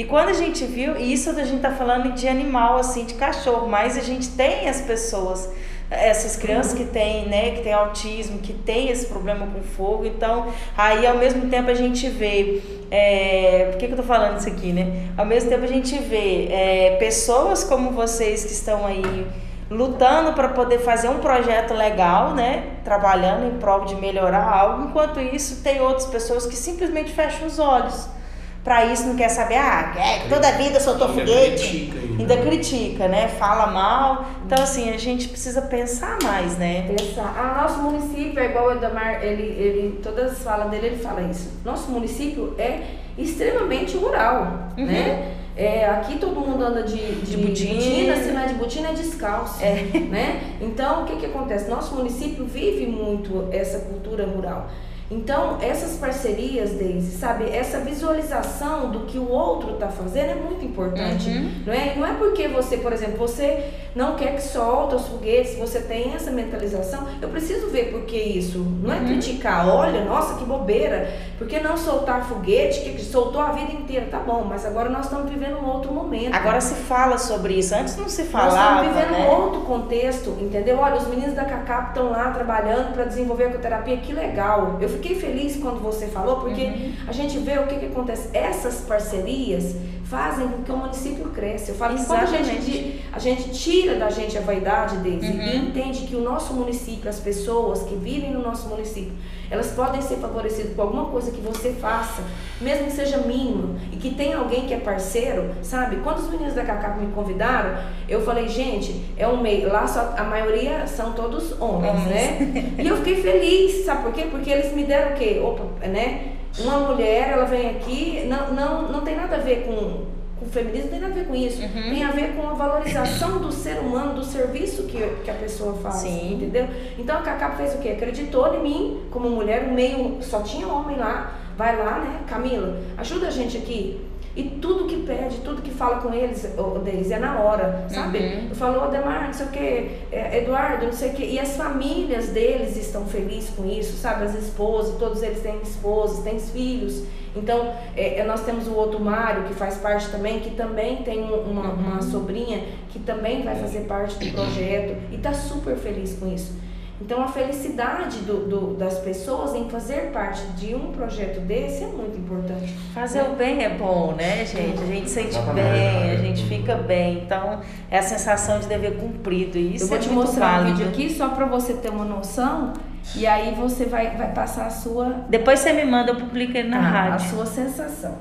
E 0.00 0.04
quando 0.04 0.30
a 0.30 0.32
gente 0.32 0.64
viu, 0.64 0.96
isso 0.96 1.28
a 1.28 1.44
gente 1.44 1.60
tá 1.60 1.72
falando 1.72 2.14
de 2.14 2.26
animal, 2.26 2.78
assim, 2.78 3.04
de 3.04 3.12
cachorro, 3.12 3.68
mas 3.68 3.98
a 3.98 4.00
gente 4.00 4.30
tem 4.30 4.66
as 4.66 4.80
pessoas 4.80 5.50
essas 5.90 6.36
crianças 6.36 6.72
que 6.72 6.86
têm, 6.86 7.28
né, 7.28 7.50
que 7.50 7.60
têm 7.60 7.74
autismo, 7.74 8.38
que 8.38 8.54
têm 8.54 8.88
esse 8.88 9.04
problema 9.04 9.46
com 9.46 9.60
fogo. 9.60 10.06
Então, 10.06 10.46
aí 10.74 11.06
ao 11.06 11.18
mesmo 11.18 11.50
tempo 11.50 11.68
a 11.70 11.74
gente 11.74 12.08
vê, 12.08 12.62
é, 12.90 13.68
por 13.72 13.78
que, 13.78 13.88
que 13.88 13.92
eu 13.92 13.96
tô 13.98 14.02
falando 14.02 14.38
isso 14.38 14.48
aqui, 14.48 14.72
né? 14.72 15.10
Ao 15.18 15.26
mesmo 15.26 15.50
tempo 15.50 15.64
a 15.64 15.68
gente 15.68 15.98
vê 15.98 16.46
é, 16.50 16.96
pessoas 16.98 17.62
como 17.62 17.90
vocês 17.90 18.42
que 18.42 18.52
estão 18.52 18.86
aí 18.86 19.26
lutando 19.70 20.32
para 20.32 20.48
poder 20.48 20.78
fazer 20.78 21.10
um 21.10 21.18
projeto 21.18 21.74
legal, 21.74 22.34
né, 22.34 22.70
trabalhando 22.84 23.54
em 23.54 23.58
prol 23.58 23.84
de 23.84 23.96
melhorar 23.96 24.48
algo, 24.50 24.88
enquanto 24.88 25.20
isso 25.20 25.62
tem 25.62 25.78
outras 25.82 26.06
pessoas 26.06 26.46
que 26.46 26.56
simplesmente 26.56 27.12
fecham 27.12 27.46
os 27.46 27.58
olhos 27.58 28.18
para 28.62 28.86
isso 28.86 29.06
não 29.06 29.16
quer 29.16 29.30
saber, 29.30 29.56
ah, 29.56 29.94
é, 29.96 30.28
toda 30.28 30.52
vida 30.52 30.78
soltou 30.80 31.08
ainda 31.08 31.20
foguete. 31.20 31.68
Critica 31.68 31.98
ainda. 31.98 32.34
ainda 32.34 32.36
critica, 32.36 33.08
né? 33.08 33.28
Fala 33.28 33.68
mal. 33.68 34.26
Então, 34.44 34.62
assim, 34.62 34.90
a 34.90 34.98
gente 34.98 35.28
precisa 35.28 35.62
pensar 35.62 36.18
mais, 36.22 36.58
né? 36.58 36.82
Pensar. 36.94 37.34
Ah, 37.36 37.62
nosso 37.62 37.78
município 37.80 38.38
é 38.38 38.46
igual 38.46 38.68
o 38.68 38.72
Edamar, 38.72 39.24
ele, 39.24 39.42
ele, 39.42 40.00
todas 40.02 40.32
as 40.32 40.38
falas 40.40 40.70
dele, 40.70 40.88
ele 40.88 40.96
fala 40.96 41.22
isso. 41.22 41.50
Nosso 41.64 41.90
município 41.90 42.54
é 42.58 42.82
extremamente 43.16 43.96
rural, 43.96 44.68
uhum. 44.76 44.84
né? 44.84 45.36
É, 45.56 45.86
aqui 45.86 46.18
todo 46.18 46.40
mundo 46.40 46.62
anda 46.64 46.82
de, 46.82 46.96
de, 46.96 47.36
de 47.36 47.36
botina, 47.36 48.16
se 48.16 48.30
não 48.30 48.40
é 48.40 48.46
de 48.46 48.54
botina 48.54 48.88
é 48.88 48.92
descalço, 48.92 49.62
é. 49.62 49.82
né? 50.08 50.56
Então, 50.60 51.02
o 51.02 51.06
que 51.06 51.16
que 51.16 51.26
acontece? 51.26 51.68
Nosso 51.68 51.94
município 51.94 52.44
vive 52.44 52.86
muito 52.86 53.48
essa 53.50 53.80
cultura 53.80 54.24
rural. 54.24 54.68
Então, 55.10 55.58
essas 55.60 55.98
parcerias, 55.98 56.70
Daisy, 56.70 57.18
sabe, 57.18 57.50
essa 57.50 57.80
visualização 57.80 58.90
do 58.92 59.00
que 59.00 59.18
o 59.18 59.28
outro 59.28 59.74
está 59.74 59.88
fazendo 59.88 60.30
é 60.30 60.34
muito 60.36 60.64
importante. 60.64 61.28
Uhum. 61.28 61.50
Não, 61.66 61.72
é? 61.72 61.94
não 61.96 62.06
é 62.06 62.14
porque 62.14 62.46
você, 62.46 62.76
por 62.76 62.92
exemplo, 62.92 63.18
você 63.18 63.70
não 63.92 64.14
quer 64.14 64.36
que 64.36 64.42
solte 64.42 64.94
os 64.94 65.08
foguetes, 65.08 65.58
você 65.58 65.80
tem 65.80 66.14
essa 66.14 66.30
mentalização, 66.30 67.08
eu 67.20 67.28
preciso 67.28 67.70
ver 67.70 67.90
por 67.90 68.02
que 68.02 68.16
isso. 68.16 68.58
Não 68.58 68.94
é 68.94 68.98
uhum. 68.98 69.06
criticar, 69.06 69.68
olha, 69.68 70.04
nossa, 70.04 70.38
que 70.38 70.44
bobeira, 70.44 71.12
por 71.36 71.48
que 71.48 71.58
não 71.58 71.76
soltar 71.76 72.28
foguete 72.28 72.80
que 72.80 73.02
soltou 73.02 73.40
a 73.40 73.50
vida 73.50 73.72
inteira? 73.72 74.06
Tá 74.08 74.20
bom, 74.20 74.44
mas 74.48 74.64
agora 74.64 74.88
nós 74.88 75.06
estamos 75.06 75.28
vivendo 75.28 75.56
um 75.56 75.66
outro 75.66 75.92
momento. 75.92 76.36
Agora 76.36 76.60
se 76.60 76.74
fala 76.74 77.18
sobre 77.18 77.54
isso, 77.54 77.74
antes 77.74 77.96
não 77.96 78.08
se 78.08 78.22
falava. 78.24 78.50
Nós 78.54 78.86
estamos 78.86 78.94
vivendo 78.94 79.18
né? 79.18 79.26
um 79.26 79.42
outro 79.42 79.60
contexto, 79.62 80.36
entendeu? 80.40 80.78
Olha, 80.78 80.94
os 80.94 81.08
meninos 81.08 81.34
da 81.34 81.44
CACAP 81.44 81.88
estão 81.88 82.10
lá 82.10 82.30
trabalhando 82.30 82.92
para 82.92 83.04
desenvolver 83.04 83.44
a 83.44 83.48
ecoterapia, 83.48 83.96
que 83.96 84.12
legal. 84.12 84.78
Eu 84.80 84.99
fiquei 85.00 85.18
feliz 85.18 85.56
quando 85.56 85.80
você 85.80 86.06
falou, 86.06 86.36
porque 86.40 86.62
uhum. 86.62 86.92
a 87.06 87.12
gente 87.12 87.38
vê 87.38 87.58
o 87.58 87.66
que, 87.66 87.76
que 87.76 87.86
acontece. 87.86 88.28
Essas 88.36 88.82
parcerias 88.82 89.74
fazem 90.10 90.48
com 90.48 90.62
que 90.64 90.72
o 90.72 90.76
município 90.76 91.30
cresça. 91.30 91.70
Eu 91.70 91.76
falo 91.76 91.96
que 91.96 92.04
quando 92.04 92.22
a 92.22 92.42
gente, 92.42 93.00
a 93.12 93.18
gente 93.20 93.50
tira 93.50 93.94
da 93.94 94.10
gente 94.10 94.36
a 94.36 94.40
vaidade 94.40 94.96
deles 94.96 95.22
uhum. 95.22 95.40
e 95.40 95.56
entende 95.56 96.00
que 96.00 96.16
o 96.16 96.20
nosso 96.20 96.52
município, 96.52 97.08
as 97.08 97.20
pessoas 97.20 97.84
que 97.84 97.94
vivem 97.94 98.32
no 98.32 98.42
nosso 98.42 98.68
município, 98.68 99.12
elas 99.48 99.68
podem 99.68 100.02
ser 100.02 100.16
favorecidas 100.16 100.72
por 100.74 100.82
alguma 100.82 101.06
coisa 101.06 101.30
que 101.30 101.40
você 101.40 101.72
faça, 101.72 102.22
mesmo 102.60 102.86
que 102.86 102.92
seja 102.92 103.18
mínimo, 103.18 103.78
e 103.92 103.96
que 103.96 104.14
tem 104.14 104.34
alguém 104.34 104.66
que 104.66 104.74
é 104.74 104.78
parceiro, 104.78 105.54
sabe? 105.62 105.96
Quando 106.02 106.18
os 106.18 106.30
meninos 106.30 106.54
da 106.54 106.64
Cacá 106.64 106.96
me 106.96 107.12
convidaram, 107.12 107.78
eu 108.08 108.20
falei, 108.22 108.48
gente, 108.48 109.04
é 109.16 109.28
um 109.28 109.40
meio. 109.40 109.72
Lá 109.72 109.86
só, 109.86 110.14
a 110.16 110.24
maioria 110.24 110.88
são 110.88 111.12
todos 111.12 111.52
homens, 111.60 111.90
homens. 111.90 112.06
né? 112.06 112.74
e 112.78 112.88
eu 112.88 112.96
fiquei 112.96 113.22
feliz, 113.22 113.84
sabe 113.84 114.02
por 114.02 114.12
quê? 114.12 114.26
Porque 114.28 114.50
eles 114.50 114.72
me 114.72 114.84
deram 114.84 115.12
o 115.12 115.18
quê? 115.18 115.40
Opa, 115.42 115.86
né? 115.86 116.39
Uma 116.58 116.78
mulher, 116.80 117.30
ela 117.30 117.44
vem 117.44 117.70
aqui, 117.70 118.24
não, 118.26 118.52
não, 118.52 118.92
não 118.92 119.00
tem 119.02 119.16
nada 119.16 119.36
a 119.36 119.38
ver 119.38 119.64
com, 119.66 120.06
com 120.38 120.50
feminismo, 120.50 120.84
não 120.84 120.90
tem 120.90 121.00
nada 121.00 121.12
a 121.12 121.16
ver 121.16 121.26
com 121.26 121.34
isso. 121.34 121.62
Uhum. 121.62 121.90
Tem 121.90 122.04
a 122.04 122.10
ver 122.10 122.34
com 122.34 122.48
a 122.48 122.54
valorização 122.54 123.38
do 123.38 123.52
ser 123.52 123.78
humano, 123.78 124.14
do 124.14 124.24
serviço 124.24 124.84
que, 124.84 124.98
que 125.24 125.30
a 125.30 125.34
pessoa 125.34 125.74
faz. 125.74 125.96
Sim. 125.96 126.34
Entendeu? 126.34 126.68
Então 126.98 127.18
a 127.18 127.22
Cacá 127.22 127.52
fez 127.52 127.74
o 127.74 127.78
quê? 127.78 127.90
Acreditou 127.90 128.54
em 128.54 128.62
mim 128.62 129.02
como 129.10 129.30
mulher, 129.30 129.68
o 129.68 129.72
meio 129.72 130.18
só 130.22 130.42
tinha 130.42 130.66
homem 130.66 130.96
lá. 130.96 131.34
Vai 131.56 131.76
lá, 131.76 131.98
né? 131.98 132.20
Camila, 132.26 132.80
ajuda 132.96 133.28
a 133.28 133.30
gente 133.30 133.56
aqui. 133.58 134.09
E 134.36 134.44
tudo 134.44 134.86
que 134.86 134.96
pede, 135.02 135.38
tudo 135.38 135.60
que 135.60 135.70
fala 135.70 136.00
com 136.00 136.14
eles, 136.14 136.54
Deise, 136.84 137.14
é 137.14 137.18
na 137.18 137.40
hora, 137.40 137.84
sabe? 137.88 138.18
Uhum. 138.18 138.48
Eu 138.50 138.54
falo, 138.54 138.80
Ademar, 138.82 139.26
não 139.26 139.32
sei 139.32 139.46
o 139.46 139.48
que, 139.48 139.90
é, 140.12 140.38
Eduardo, 140.38 140.86
não 140.86 140.92
sei 140.92 141.10
o 141.10 141.14
que. 141.14 141.24
E 141.24 141.38
as 141.38 141.56
famílias 141.56 142.28
deles 142.28 142.76
estão 142.76 143.04
felizes 143.06 143.50
com 143.50 143.66
isso, 143.66 143.96
sabe? 143.96 144.24
As 144.24 144.34
esposas, 144.36 144.96
todos 144.98 145.20
eles 145.22 145.40
têm 145.40 145.60
esposas, 145.62 146.22
têm 146.22 146.38
filhos. 146.38 147.02
Então, 147.34 147.74
é, 147.96 148.18
é, 148.18 148.24
nós 148.24 148.44
temos 148.44 148.68
o 148.68 148.74
outro 148.74 149.00
Mário, 149.00 149.44
que 149.44 149.54
faz 149.54 149.76
parte 149.78 150.08
também, 150.10 150.38
que 150.40 150.50
também 150.50 150.98
tem 150.98 151.22
uma, 151.24 151.36
uma 151.36 151.94
uhum. 151.94 152.02
sobrinha 152.02 152.62
que 152.90 153.00
também 153.00 153.42
vai 153.42 153.56
fazer 153.56 153.80
parte 153.80 154.16
do 154.16 154.32
projeto 154.32 154.96
e 155.10 155.16
está 155.16 155.32
super 155.32 155.76
feliz 155.76 156.16
com 156.18 156.32
isso. 156.32 156.54
Então, 157.00 157.22
a 157.22 157.28
felicidade 157.28 158.18
do, 158.18 158.46
do, 158.46 158.74
das 158.74 158.98
pessoas 158.98 159.54
em 159.54 159.68
fazer 159.70 160.10
parte 160.12 160.42
de 160.48 160.74
um 160.74 160.92
projeto 160.92 161.40
desse 161.40 161.82
é 161.82 161.86
muito 161.86 162.18
importante. 162.18 162.74
Fazer 162.92 163.22
né? 163.22 163.30
o 163.30 163.36
bem 163.36 163.64
é 163.64 163.70
bom, 163.70 164.12
né, 164.12 164.44
gente? 164.44 164.82
A 164.82 164.86
gente 164.86 165.08
sente 165.08 165.38
bem, 165.54 166.10
a 166.10 166.16
gente 166.16 166.44
fica 166.44 166.74
bem. 166.74 167.22
Então, 167.24 167.60
é 167.90 167.98
a 167.98 168.02
sensação 168.02 168.60
de 168.60 168.66
dever 168.66 168.98
cumprido. 168.98 169.56
E 169.56 169.76
isso 169.76 169.84
Eu 169.84 169.88
vou 169.88 169.96
é 169.96 170.00
te 170.00 170.10
mostrar 170.10 170.58
válido. 170.58 170.72
um 170.72 170.76
vídeo 170.76 170.88
aqui 170.90 171.10
só 171.14 171.30
para 171.30 171.46
você 171.46 171.72
ter 171.74 171.88
uma 171.88 172.04
noção. 172.04 172.74
E 173.16 173.26
aí 173.26 173.54
você 173.54 173.86
vai, 173.86 174.16
vai 174.16 174.32
passar 174.32 174.66
a 174.66 174.70
sua. 174.70 175.24
Depois 175.28 175.58
você 175.60 175.72
me 175.72 175.84
manda, 175.84 176.12
eu 176.12 176.16
publico 176.16 176.56
ele 176.56 176.68
na 176.68 176.78
ah, 176.78 176.90
rádio. 176.90 177.14
A 177.26 177.30
sua 177.30 177.46
sensação. 177.46 178.18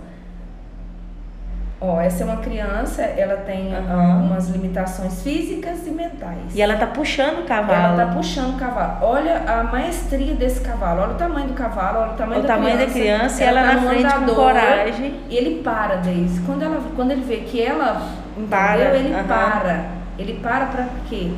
Ó, 1.82 2.02
essa 2.02 2.24
é 2.24 2.26
uma 2.26 2.38
criança, 2.38 3.02
ela 3.02 3.38
tem 3.38 3.74
uhum. 3.74 4.26
umas 4.26 4.50
limitações 4.50 5.24
físicas 5.24 5.88
e 5.88 5.92
mentais. 5.92 6.54
E 6.54 6.62
ela 6.62 6.76
tá 6.76 6.88
puxando 6.88 7.40
o 7.40 7.44
cavalo. 7.44 7.94
Ela 7.94 8.06
tá 8.06 8.14
puxando 8.14 8.56
o 8.56 8.60
cavalo. 8.60 8.98
Olha 9.02 9.44
a 9.48 9.64
maestria 9.64 10.36
desse 10.36 10.60
cavalo. 10.60 11.02
Olha 11.02 11.12
o 11.14 11.16
tamanho 11.16 11.48
do 11.48 11.54
cavalo, 11.54 12.00
olha 12.00 12.12
o 12.12 12.16
tamanho 12.16 12.40
o 12.42 12.44
da 12.44 12.54
tamanho 12.56 12.76
criança. 12.76 12.94
da 12.94 13.00
criança 13.00 13.44
ela 13.46 13.60
e 13.60 13.64
ela 13.64 13.70
tá 13.70 13.82
na 13.82 13.90
frente 13.90 14.06
andador, 14.06 14.36
com 14.36 14.42
coragem. 14.42 15.16
E 15.30 15.38
ele 15.38 15.64
para, 15.64 15.96
Deise. 15.96 16.42
Quando, 16.42 16.64
ela, 16.64 16.82
quando 16.98 17.12
ele 17.12 17.22
vê 17.22 17.38
que 17.38 17.62
ela 17.62 18.10
para, 18.50 18.98
ele 18.98 19.16
uhum. 19.16 19.24
para. 19.24 19.86
Ele 20.18 20.34
para 20.34 20.66
pra 20.66 20.86
quê? 21.08 21.32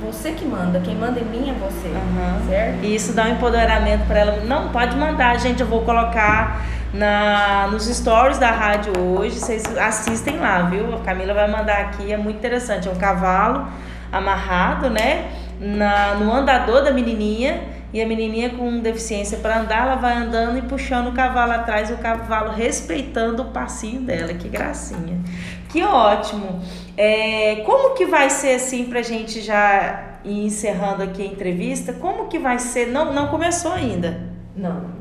Você 0.00 0.30
que 0.30 0.44
manda, 0.44 0.78
quem 0.78 0.94
manda 0.94 1.18
em 1.18 1.24
mim 1.24 1.50
é 1.50 1.54
você, 1.54 1.88
uhum. 1.88 2.48
certo? 2.48 2.84
E 2.84 2.94
isso 2.94 3.14
dá 3.14 3.24
um 3.24 3.32
empoderamento 3.32 4.06
para 4.06 4.20
ela. 4.20 4.44
Não, 4.44 4.68
pode 4.68 4.96
mandar, 4.96 5.36
gente, 5.40 5.60
eu 5.60 5.66
vou 5.66 5.82
colocar 5.82 6.64
na, 6.92 7.68
nos 7.70 7.84
stories 7.86 8.38
da 8.38 8.50
rádio 8.50 8.92
hoje. 8.98 9.38
Vocês 9.38 9.64
assistem 9.76 10.38
lá, 10.38 10.62
viu? 10.62 10.94
A 10.94 11.00
Camila 11.00 11.34
vai 11.34 11.50
mandar 11.50 11.78
aqui, 11.78 12.12
é 12.12 12.16
muito 12.16 12.38
interessante. 12.38 12.88
É 12.88 12.90
um 12.90 12.96
cavalo 12.96 13.68
amarrado, 14.10 14.90
né? 14.90 15.30
Na, 15.60 16.14
no 16.14 16.32
andador 16.32 16.82
da 16.82 16.92
menininha 16.92 17.62
e 17.92 18.02
a 18.02 18.06
menininha 18.06 18.50
com 18.50 18.80
deficiência 18.80 19.38
para 19.38 19.60
andar, 19.60 19.86
ela 19.86 19.96
vai 19.96 20.16
andando 20.16 20.58
e 20.58 20.62
puxando 20.62 21.08
o 21.08 21.12
cavalo 21.12 21.52
atrás, 21.52 21.90
o 21.90 21.96
cavalo 21.96 22.50
respeitando 22.50 23.42
o 23.42 23.46
passinho 23.46 24.02
dela. 24.02 24.32
Que 24.34 24.48
gracinha. 24.48 25.18
Que 25.68 25.82
ótimo. 25.82 26.60
É, 26.96 27.62
como 27.66 27.94
que 27.94 28.06
vai 28.06 28.28
ser 28.30 28.54
assim 28.54 28.84
para 28.84 29.00
a 29.00 29.02
gente 29.02 29.40
já 29.40 30.18
ir 30.24 30.46
encerrando 30.46 31.02
aqui 31.02 31.22
a 31.22 31.26
entrevista? 31.26 31.92
Como 31.94 32.26
que 32.28 32.38
vai 32.38 32.58
ser? 32.58 32.88
Não, 32.88 33.12
não 33.12 33.28
começou 33.28 33.72
ainda? 33.72 34.20
Não. 34.54 34.97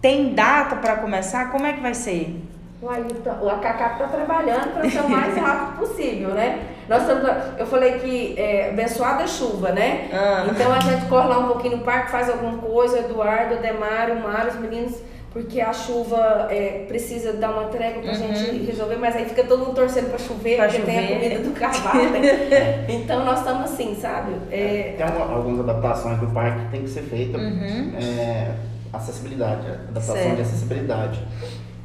Tem 0.00 0.34
data 0.34 0.76
para 0.76 0.96
começar? 0.96 1.50
Como 1.50 1.66
é 1.66 1.72
que 1.72 1.80
vai 1.80 1.94
ser? 1.94 2.36
Uai, 2.82 3.02
então, 3.10 3.48
a 3.48 3.54
Cacá 3.56 3.92
está 3.94 4.06
trabalhando 4.06 4.74
para 4.74 4.88
ser 4.90 5.00
o 5.00 5.08
mais 5.08 5.34
rápido 5.38 5.78
possível, 5.78 6.28
né? 6.30 6.60
Nós 6.88 7.02
estamos, 7.02 7.28
eu 7.58 7.66
falei 7.66 7.98
que 7.98 8.34
é, 8.38 8.68
abençoada 8.70 9.26
chuva, 9.26 9.72
né? 9.72 10.08
Ah. 10.12 10.46
Então 10.50 10.70
a 10.72 10.78
gente 10.80 11.06
corre 11.06 11.26
lá 11.28 11.38
um 11.38 11.48
pouquinho 11.48 11.78
no 11.78 11.82
parque, 11.84 12.10
faz 12.12 12.28
alguma 12.28 12.58
coisa, 12.58 12.98
Eduardo, 12.98 13.54
Ademar, 13.54 14.10
o 14.10 14.20
Mário, 14.22 14.50
os 14.52 14.60
meninos, 14.60 14.94
porque 15.32 15.60
a 15.60 15.72
chuva 15.72 16.46
é, 16.50 16.84
precisa 16.86 17.32
dar 17.32 17.50
uma 17.50 17.64
trégua 17.64 18.02
pra 18.02 18.12
Uhum. 18.12 18.34
gente 18.34 18.64
resolver, 18.66 18.96
mas 18.96 19.16
aí 19.16 19.24
fica 19.24 19.42
todo 19.42 19.60
mundo 19.64 19.74
torcendo 19.74 20.10
pra 20.10 20.18
chover, 20.18 20.56
Pra 20.56 20.66
porque 20.68 20.82
tem 20.82 20.98
a 20.98 21.02
chover. 21.02 21.14
comida 21.30 21.42
do 21.48 21.50
cavalo. 21.58 22.10
né? 22.10 22.84
então 22.88 23.24
nós 23.24 23.38
estamos 23.38 23.64
assim, 23.72 23.96
sabe? 23.98 24.32
É, 24.52 24.94
Tem 24.98 25.06
uma- 25.06 25.34
algumas 25.34 25.60
adaptações 25.60 26.18
do 26.20 26.26
parque 26.28 26.60
que 26.66 26.70
tem 26.72 26.82
que 26.82 26.88
ser 26.90 27.02
feita. 27.02 27.38
Uhum. 27.38 27.92
É, 27.98 28.50
acessibilidade, 28.92 29.66
adaptação 29.68 30.14
Certo. 30.14 30.36
de 30.36 30.42
acessibilidade. 30.42 31.20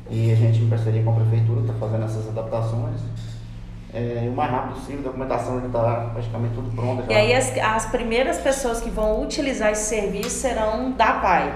E 0.10 0.32
a 0.32 0.36
gente, 0.36 0.60
em 0.62 0.70
parceria 0.70 1.04
com 1.04 1.12
a 1.12 1.14
prefeitura, 1.16 1.62
está 1.62 1.74
fazendo 1.74 2.04
essas 2.06 2.28
adaptações. 2.28 3.00
É, 3.94 4.24
e 4.26 4.30
o 4.30 4.32
mais 4.34 4.50
rápido 4.52 4.76
possível, 4.76 5.00
a 5.00 5.04
documentação 5.04 5.60
já 5.60 5.68
está 5.68 6.10
praticamente 6.14 6.56
tudo 6.56 6.72
pronta. 6.76 7.12
E 7.12 7.16
aí 7.16 7.34
as, 7.34 7.58
as 7.58 7.86
primeiras 7.88 8.38
pessoas 8.38 8.80
que 8.80 8.90
vão 8.90 9.22
utilizar 9.22 9.72
esse 9.72 9.84
serviço 9.90 10.30
serão 10.30 10.92
da 10.92 11.14
PAI. 11.14 11.54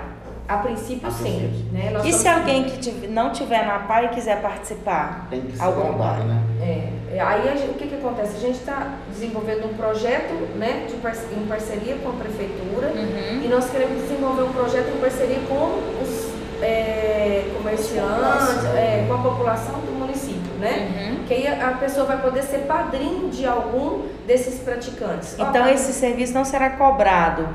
a 0.47 0.57
princípio 0.57 1.07
A 1.07 1.11
sim, 1.11 1.23
princípio. 1.23 1.71
né? 1.71 1.89
Nós 1.91 2.05
E 2.05 2.11
se 2.13 2.27
alguém 2.27 2.65
que 2.65 3.07
não 3.07 3.31
tiver 3.31 3.65
na 3.65 3.79
PAI 3.79 4.05
e 4.05 4.09
quiser 4.09 4.41
participar? 4.41 5.27
Tem 5.29 5.41
que 5.41 5.55
ser 5.57 5.63
Algum 5.63 5.93
né? 5.97 6.43
É, 6.61 7.19
aí 7.21 7.49
a 7.49 7.55
gente- 7.55 7.71
o 7.71 7.73
que, 7.73 7.87
que 7.87 7.94
acontece? 8.07 8.37
A 8.37 8.39
gente 8.39 8.59
está 8.59 8.93
desenvolvendo 9.11 9.65
um 9.65 9.73
projeto 9.75 10.33
né, 10.57 10.85
de 10.89 10.95
par- 10.95 11.13
em 11.15 11.45
parceria 11.47 11.95
com 12.01 12.09
a 12.09 12.13
prefeitura 12.13 12.87
Uhum. 12.87 13.41
e 13.43 13.47
nós 13.47 13.69
queremos 13.69 14.01
desenvolver 14.03 14.43
um 14.43 14.51
projeto 14.53 14.87
em 14.95 14.99
parceria 14.99 15.39
com 15.47 15.79
os 16.03 16.35
é, 16.61 17.43
comerciantes, 17.57 18.65
é, 18.75 19.05
com 19.07 19.13
a 19.13 19.17
população 19.17 19.79
do 19.81 19.91
município, 19.99 20.53
né? 20.59 20.89
Uhum. 21.19 21.23
Que 21.27 21.33
aí 21.33 21.47
a, 21.47 21.71
pessoa 21.71 22.05
vai 22.05 22.21
poder 22.21 22.43
ser 22.43 22.59
padrinho 22.59 23.29
de 23.29 23.45
algum 23.45 24.03
desses 24.25 24.59
praticantes. 24.61 25.35
Ó, 25.37 25.49
Então 25.49 25.67
esse 25.69 25.91
serviço 25.91 26.33
não 26.33 26.45
será 26.45 26.71
cobrado 26.71 27.47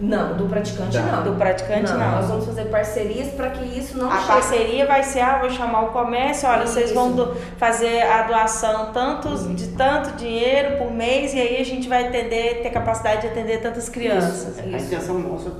Não, 0.00 0.36
do 0.36 0.44
praticante 0.46 0.96
Tá. 0.96 1.02
não. 1.02 1.24
do 1.24 1.32
praticante, 1.32 1.92
não. 1.92 2.10
Nós 2.12 2.26
vamos 2.28 2.46
fazer 2.46 2.66
parcerias 2.66 3.28
para 3.32 3.50
que 3.50 3.64
isso 3.78 3.98
não 3.98 4.08
A 4.08 4.16
chegue. 4.18 4.26
parceria 4.28 4.86
vai 4.86 5.02
ser, 5.02 5.20
ah, 5.20 5.38
vou 5.40 5.50
chamar 5.50 5.82
o 5.82 5.88
comércio, 5.88 6.48
olha, 6.48 6.66
vocês 6.66 6.92
vão 6.92 7.08
Isso. 7.08 7.16
do- 7.16 7.34
fazer 7.56 8.02
a 8.02 8.22
doação 8.22 8.92
tantos, 8.92 9.48
de 9.56 9.68
tanto 9.68 10.12
dinheiro 10.16 10.76
por 10.78 10.92
mês 10.92 11.34
e 11.34 11.40
aí 11.40 11.60
a 11.60 11.64
gente 11.64 11.88
vai 11.88 12.06
atender, 12.06 12.62
ter 12.62 12.70
capacidade 12.70 13.22
de 13.22 13.26
atender 13.28 13.60
tantas 13.60 13.88
crianças. 13.88 14.56
Isso. 14.56 14.60
A 14.60 14.78
intenção 14.78 15.18
nossa 15.18 15.50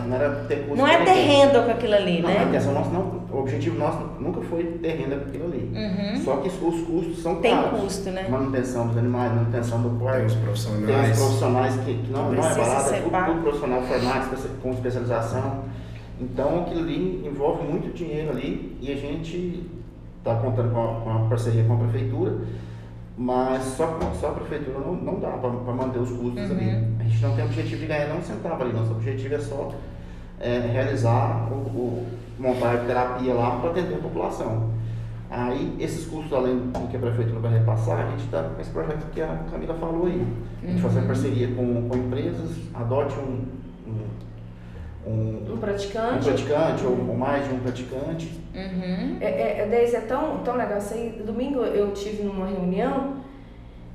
não 0.00 0.16
era 0.16 0.30
ter 0.48 0.56
custo. 0.66 0.76
Não 0.76 0.86
é 0.88 1.04
ter 1.04 1.12
renda 1.12 1.62
com 1.62 1.70
aquilo 1.70 1.94
ali, 1.94 2.22
Não, 2.22 2.28
a 2.30 2.32
né? 2.32 2.44
intenção 2.44 2.72
nossa 2.72 2.90
não, 2.90 3.22
o 3.30 3.38
objetivo 3.40 3.78
nosso 3.78 3.98
nunca 4.20 4.40
foi 4.42 4.64
ter 4.64 4.92
renda 4.96 5.16
com 5.16 5.28
aquilo 5.28 5.44
ali. 5.46 5.70
Uhum. 5.74 6.24
Só 6.24 6.36
que 6.38 6.48
os 6.48 6.54
custos 6.82 7.22
são 7.22 7.36
Tem 7.36 7.54
caros. 7.54 7.80
custo, 7.80 8.10
né? 8.10 8.26
Manutenção 8.28 8.88
dos 8.88 8.96
animais, 8.96 9.32
manutenção 9.34 9.82
do 9.82 9.90
Tem 9.90 9.98
parque. 9.98 10.26
os 10.26 10.32
Tem 10.32 10.40
os 10.42 10.44
profissionais. 10.44 11.18
profissionais 11.18 11.76
que, 11.84 11.94
que 11.98 12.10
não, 12.12 12.32
não 12.32 12.44
é 12.44 12.54
barato, 12.54 12.94
é 12.94 13.00
tudo, 13.00 13.24
tudo 13.26 13.42
profissional 13.42 13.82
formado 13.82 14.36
com 14.62 14.70
especialização. 14.70 15.64
Então 16.20 16.62
aquilo 16.62 16.80
ali 16.80 17.26
envolve 17.26 17.64
muito 17.64 17.92
dinheiro 17.94 18.30
ali 18.30 18.76
e 18.80 18.92
a 18.92 18.96
gente 18.96 19.62
está 20.18 20.36
contando 20.36 20.72
com 20.72 20.80
a, 20.82 21.00
com 21.00 21.10
a 21.24 21.28
parceria 21.28 21.64
com 21.64 21.74
a 21.74 21.76
prefeitura, 21.78 22.38
mas 23.22 23.62
só, 23.76 23.98
só 24.20 24.28
a 24.28 24.32
prefeitura 24.32 24.80
não, 24.80 24.94
não 24.94 25.20
dá 25.20 25.28
para 25.28 25.50
manter 25.72 26.00
os 26.00 26.10
custos 26.10 26.50
Uhum. 26.50 26.56
ali. 26.56 26.86
A 26.98 27.02
gente 27.04 27.22
não 27.22 27.36
tem 27.36 27.44
objetivo 27.44 27.80
de 27.80 27.86
ganhar 27.86 28.14
um 28.14 28.22
centavo 28.22 28.62
ali, 28.62 28.72
nosso 28.72 28.90
objetivo 28.92 29.34
é 29.34 29.38
só 29.38 29.72
é, 30.40 30.58
realizar 30.72 31.48
o, 31.52 31.54
o 31.54 32.06
montar 32.38 32.74
a 32.74 32.78
terapia 32.78 33.32
lá 33.32 33.60
para 33.60 33.70
atender 33.70 33.94
a 33.94 33.98
população. 33.98 34.70
Aí, 35.30 35.76
esses 35.78 36.06
custos, 36.06 36.32
além 36.32 36.58
do 36.58 36.88
que 36.90 36.96
a 36.96 37.00
prefeitura 37.00 37.38
vai 37.40 37.52
repassar, 37.52 38.00
a 38.06 38.10
gente 38.10 38.24
está 38.24 38.42
com 38.42 38.60
esse 38.60 38.70
projeto 38.70 39.06
que 39.14 39.22
a 39.22 39.38
Camila 39.50 39.74
falou 39.74 40.06
aí. 40.06 40.26
A 40.62 40.66
gente 40.66 40.82
faz 40.82 40.94
uma 40.96 41.06
parceria 41.06 41.48
com, 41.54 41.88
com 41.88 41.96
empresas, 41.96 42.50
adote 42.74 43.14
um, 43.20 43.44
um, 45.06 45.10
um, 45.10 45.44
Um 45.50 45.54
um 45.54 45.58
praticante. 45.58 46.24
praticante 46.24 46.84
ou, 46.84 46.92
ou 47.08 47.16
mais 47.16 47.46
de 47.48 47.54
um 47.54 47.58
praticante. 47.60 48.40
Uhum. 48.54 49.18
É, 49.20 49.26
é, 49.26 49.58
é, 49.60 49.66
Deise, 49.66 49.96
é 49.96 50.00
tão, 50.00 50.38
tão 50.38 50.56
legal 50.56 50.78
isso 50.78 50.94
aí. 50.94 51.22
Domingo 51.24 51.60
eu 51.60 51.92
tive 51.92 52.22
numa 52.22 52.46
reunião 52.46 53.16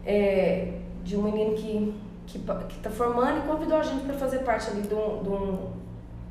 é, 0.05 0.73
de 1.03 1.15
um 1.15 1.23
menino 1.23 1.53
que, 1.55 1.93
que, 2.27 2.39
que 2.39 2.79
tá 2.79 2.89
formando 2.89 3.39
e 3.39 3.47
convidou 3.47 3.77
a 3.77 3.83
gente 3.83 4.03
para 4.05 4.15
fazer 4.15 4.39
parte 4.39 4.69
ali 4.69 4.81
de 4.81 4.93
um, 4.93 5.23
de, 5.23 5.29
um, 5.29 5.57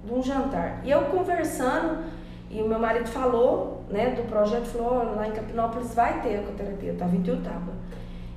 de 0.05 0.13
um 0.15 0.23
jantar. 0.23 0.81
E 0.85 0.91
eu 0.91 1.03
conversando, 1.03 2.05
e 2.51 2.61
o 2.61 2.69
meu 2.69 2.79
marido 2.79 3.07
falou 3.09 3.83
né, 3.91 4.11
do 4.11 4.23
projeto, 4.29 4.65
falou, 4.67 4.95
"Ó, 4.95 5.17
lá 5.17 5.29
em 5.29 5.33
Capinópolis 5.33 5.95
vai 5.95 6.21
ter 6.23 6.35
ecoterapia, 6.41 6.91
eu 6.91 6.95
estava 6.95 7.15
em 7.17 7.23
Tiutaba. 7.23 7.73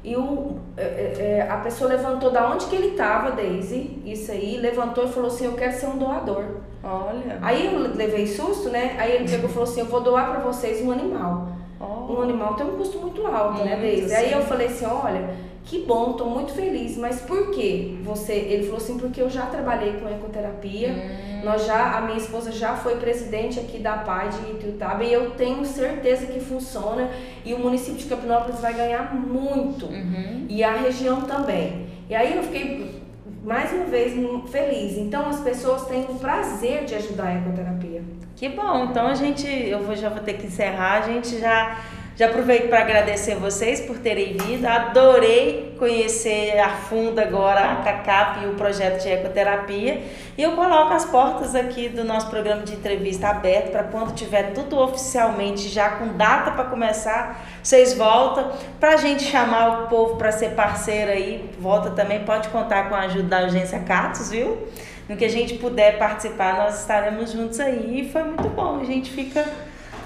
E 0.10 0.16
o, 0.16 0.58
é, 0.76 0.82
é, 0.82 1.38
é, 1.38 1.52
a 1.52 1.58
pessoa 1.58 1.88
levantou 1.88 2.32
da 2.32 2.50
onde 2.50 2.66
que 2.66 2.76
ele 2.76 2.88
estava, 2.88 3.32
Daisy, 3.32 4.02
isso 4.04 4.32
aí, 4.32 4.58
levantou 4.58 5.06
e 5.06 5.12
falou 5.12 5.30
assim, 5.30 5.46
eu 5.46 5.54
quero 5.54 5.74
ser 5.74 5.86
um 5.86 6.00
doador. 6.00 6.46
Olha. 6.84 7.38
Aí 7.42 7.68
eu 7.68 7.94
levei 7.94 8.26
susto, 8.26 8.70
né? 8.70 8.96
Aí 8.98 9.16
ele 9.16 9.30
pegou 9.30 9.50
e 9.50 9.54
falou 9.54 9.70
assim: 9.70 9.82
Eu 9.82 9.88
vou 9.88 10.02
doar 10.02 10.32
pra 10.32 10.40
vocês 10.40 10.84
um 10.84 10.92
animal. 10.92 11.50
Ó. 11.80 12.14
Um 12.14 12.22
animal 12.22 12.56
tem 12.56 12.66
um 12.66 12.78
custo 12.78 13.00
muito 13.00 13.26
alto, 13.26 13.64
né, 13.64 13.76
Muito, 13.76 13.82
Deise? 13.82 14.14
Aí 14.14 14.32
eu 14.32 14.42
falei 14.42 14.68
assim: 14.68 14.86
Olha, 14.86 15.30
que 15.66 15.80
bom, 15.86 16.14
tô 16.14 16.26
muito 16.26 16.52
feliz, 16.54 16.98
mas 16.98 17.22
por 17.22 17.52
quê? 17.52 17.96
Você, 18.04 18.34
ele 18.34 18.64
falou 18.64 18.78
assim: 18.78 18.98
Porque 18.98 19.22
eu 19.22 19.30
já 19.30 19.46
trabalhei 19.46 19.94
com 19.94 20.10
ecoterapia, 20.10 20.90
Hum. 20.90 21.42
nós 21.46 21.66
já, 21.66 21.98
a 21.98 22.02
minha 22.02 22.18
esposa 22.18 22.52
já 22.52 22.76
foi 22.76 22.96
presidente 22.98 23.60
aqui 23.60 23.78
da 23.80 23.94
PAI 24.00 24.30
de 24.30 24.52
Ituiutaba 24.52 25.04
e 25.06 25.14
eu 25.14 25.32
tenho 25.32 25.64
certeza 25.66 26.26
que 26.26 26.40
funciona 26.42 27.10
e 27.46 27.54
o 27.54 27.60
município 27.60 27.98
de 28.00 28.06
Capinópolis 28.06 28.60
vai 28.60 28.74
ganhar 28.74 29.16
muito 29.16 29.86
Uhum. 29.86 30.46
e 30.50 30.62
a 30.64 30.74
região 30.74 31.22
também. 31.22 31.88
E 32.10 32.16
aí 32.16 32.36
eu 32.36 32.44
fiquei 32.44 32.99
mais 33.44 33.72
uma 33.72 33.86
vez 33.86 34.14
feliz. 34.48 34.98
Então 34.98 35.28
as 35.28 35.40
pessoas 35.40 35.86
têm 35.86 36.04
o 36.04 36.16
prazer 36.16 36.86
de 36.86 36.96
ajudar 36.96 37.28
a 37.28 37.36
ecoterapia. 37.36 38.04
Que 38.36 38.48
bom, 38.48 38.86
então 38.86 39.08
a 39.08 39.16
gente, 39.16 39.46
eu 39.46 39.94
já 39.96 40.08
vou 40.08 40.24
ter 40.24 40.34
que 40.34 40.48
encerrar, 40.48 41.00
a 41.00 41.02
gente 41.02 41.38
já, 41.40 41.78
já 42.20 42.26
aproveito 42.26 42.68
para 42.68 42.82
agradecer 42.82 43.36
vocês 43.36 43.80
por 43.80 43.98
terem 43.98 44.36
vindo, 44.36 44.66
adorei 44.66 45.74
conhecer 45.80 46.60
a 46.60 46.68
fundo 46.68 47.18
agora 47.18 47.62
a 47.62 47.76
CACAP 47.78 48.44
e 48.44 48.48
o 48.48 48.56
projeto 48.56 49.02
de 49.02 49.08
ecoterapia 49.08 50.02
e 50.38 50.44
eu 50.44 50.52
coloco 50.52 50.92
as 50.92 51.06
portas 51.06 51.56
aqui 51.56 51.88
do 51.88 52.04
nosso 52.04 52.30
programa 52.30 52.64
de 52.64 52.74
entrevista 52.74 53.30
aberto 53.30 53.72
para 53.72 53.84
quando 53.84 54.14
tiver 54.14 54.52
tudo 54.52 54.78
oficialmente 54.78 55.70
já 55.70 55.92
com 55.92 56.18
data 56.18 56.52
para 56.52 56.66
começar, 56.66 57.42
vocês 57.64 57.94
voltam 57.94 58.52
para 58.82 58.96
a 58.96 58.98
gente 58.98 59.24
chamar 59.24 59.86
o 59.86 59.88
povo 59.88 60.18
para 60.18 60.34
ser 60.34 60.50
parceiro 60.56 61.12
aí, 61.12 61.50
volta 61.58 61.92
também, 61.92 62.26
pode 62.26 62.50
contar 62.50 62.90
com 62.90 62.96
a 62.96 63.00
ajuda 63.00 63.30
da 63.30 63.38
agência 63.38 63.80
Catos, 63.80 64.30
viu? 64.30 64.68
No 65.08 65.16
que 65.16 65.24
a 65.24 65.30
gente 65.30 65.54
puder 65.54 65.98
participar, 65.98 66.58
nós 66.58 66.82
estaremos 66.82 67.32
juntos 67.32 67.60
aí. 67.60 68.02
E 68.02 68.12
foi 68.12 68.22
muito 68.22 68.48
bom. 68.50 68.80
A 68.80 68.84
gente 68.84 69.10
fica 69.10 69.44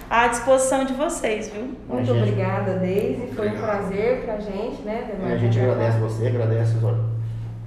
à 0.09 0.27
disposição 0.27 0.85
de 0.85 0.93
vocês, 0.93 1.49
viu? 1.49 1.71
Muito 1.89 2.05
gente- 2.07 2.17
obrigada, 2.21 2.75
Deise. 2.79 3.27
Foi 3.35 3.49
um 3.49 3.57
prazer 3.57 4.23
pra 4.25 4.37
gente, 4.39 4.81
né? 4.83 5.11
A 5.31 5.37
gente 5.37 5.59
agradece 5.59 5.97
você, 5.99 6.27
agradece 6.27 6.77
os- 6.77 7.13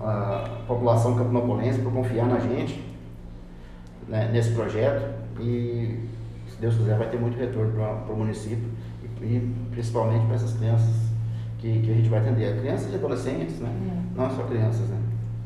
a 0.01 0.49
população 0.66 1.16
campinopolense 1.16 1.81
por 1.81 1.92
confiar 1.92 2.27
na 2.27 2.38
gente 2.38 2.85
né, 4.09 4.31
nesse 4.33 4.51
projeto 4.53 5.03
e, 5.40 5.99
se 6.49 6.57
Deus 6.61 6.77
quiser, 6.77 6.96
vai 6.96 7.09
ter 7.09 7.18
muito 7.18 7.37
retorno 7.38 7.72
para 7.72 8.14
o 8.14 8.16
município 8.16 8.68
e, 9.20 9.25
e 9.25 9.55
principalmente 9.72 10.25
para 10.27 10.37
essas 10.37 10.53
crianças 10.53 10.94
que, 11.59 11.81
que 11.81 11.90
a 11.90 11.94
gente 11.94 12.09
vai 12.09 12.20
atender. 12.20 12.61
Crianças 12.61 12.92
e 12.92 12.94
adolescentes, 12.94 13.59
né? 13.59 13.70
Não 14.14 14.31
só 14.31 14.42
crianças, 14.44 14.88
né? 14.88 14.96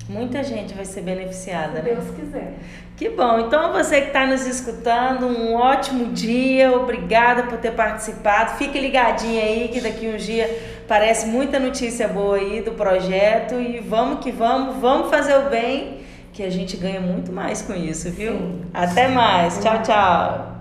Muita 0.08 0.42
gente 0.42 0.74
vai 0.74 0.84
ser 0.84 1.02
beneficiada, 1.02 1.76
Se 1.76 1.82
né? 1.82 1.94
Deus 1.94 2.10
quiser. 2.16 2.54
Que 2.96 3.08
bom. 3.08 3.38
Então, 3.38 3.72
você 3.72 4.00
que 4.00 4.08
está 4.08 4.26
nos 4.26 4.46
escutando, 4.46 5.26
um 5.26 5.54
ótimo 5.54 6.12
dia. 6.12 6.70
Obrigada 6.76 7.44
por 7.44 7.58
ter 7.58 7.72
participado. 7.72 8.58
Fique 8.58 8.78
ligadinho 8.78 9.40
aí, 9.40 9.68
que 9.72 9.80
daqui 9.80 10.08
uns 10.08 10.24
dias 10.24 10.50
parece 10.86 11.26
muita 11.26 11.58
notícia 11.58 12.08
boa 12.08 12.36
aí 12.36 12.60
do 12.60 12.72
projeto. 12.72 13.54
E 13.54 13.78
vamos 13.80 14.20
que 14.20 14.30
vamos, 14.30 14.76
vamos 14.76 15.08
fazer 15.08 15.36
o 15.38 15.48
bem, 15.48 16.00
que 16.32 16.42
a 16.42 16.50
gente 16.50 16.76
ganha 16.76 17.00
muito 17.00 17.32
mais 17.32 17.62
com 17.62 17.74
isso, 17.74 18.10
viu? 18.10 18.32
Sim. 18.32 18.62
Até 18.74 19.08
mais. 19.08 19.58
Tchau, 19.62 19.82
tchau. 19.82 20.59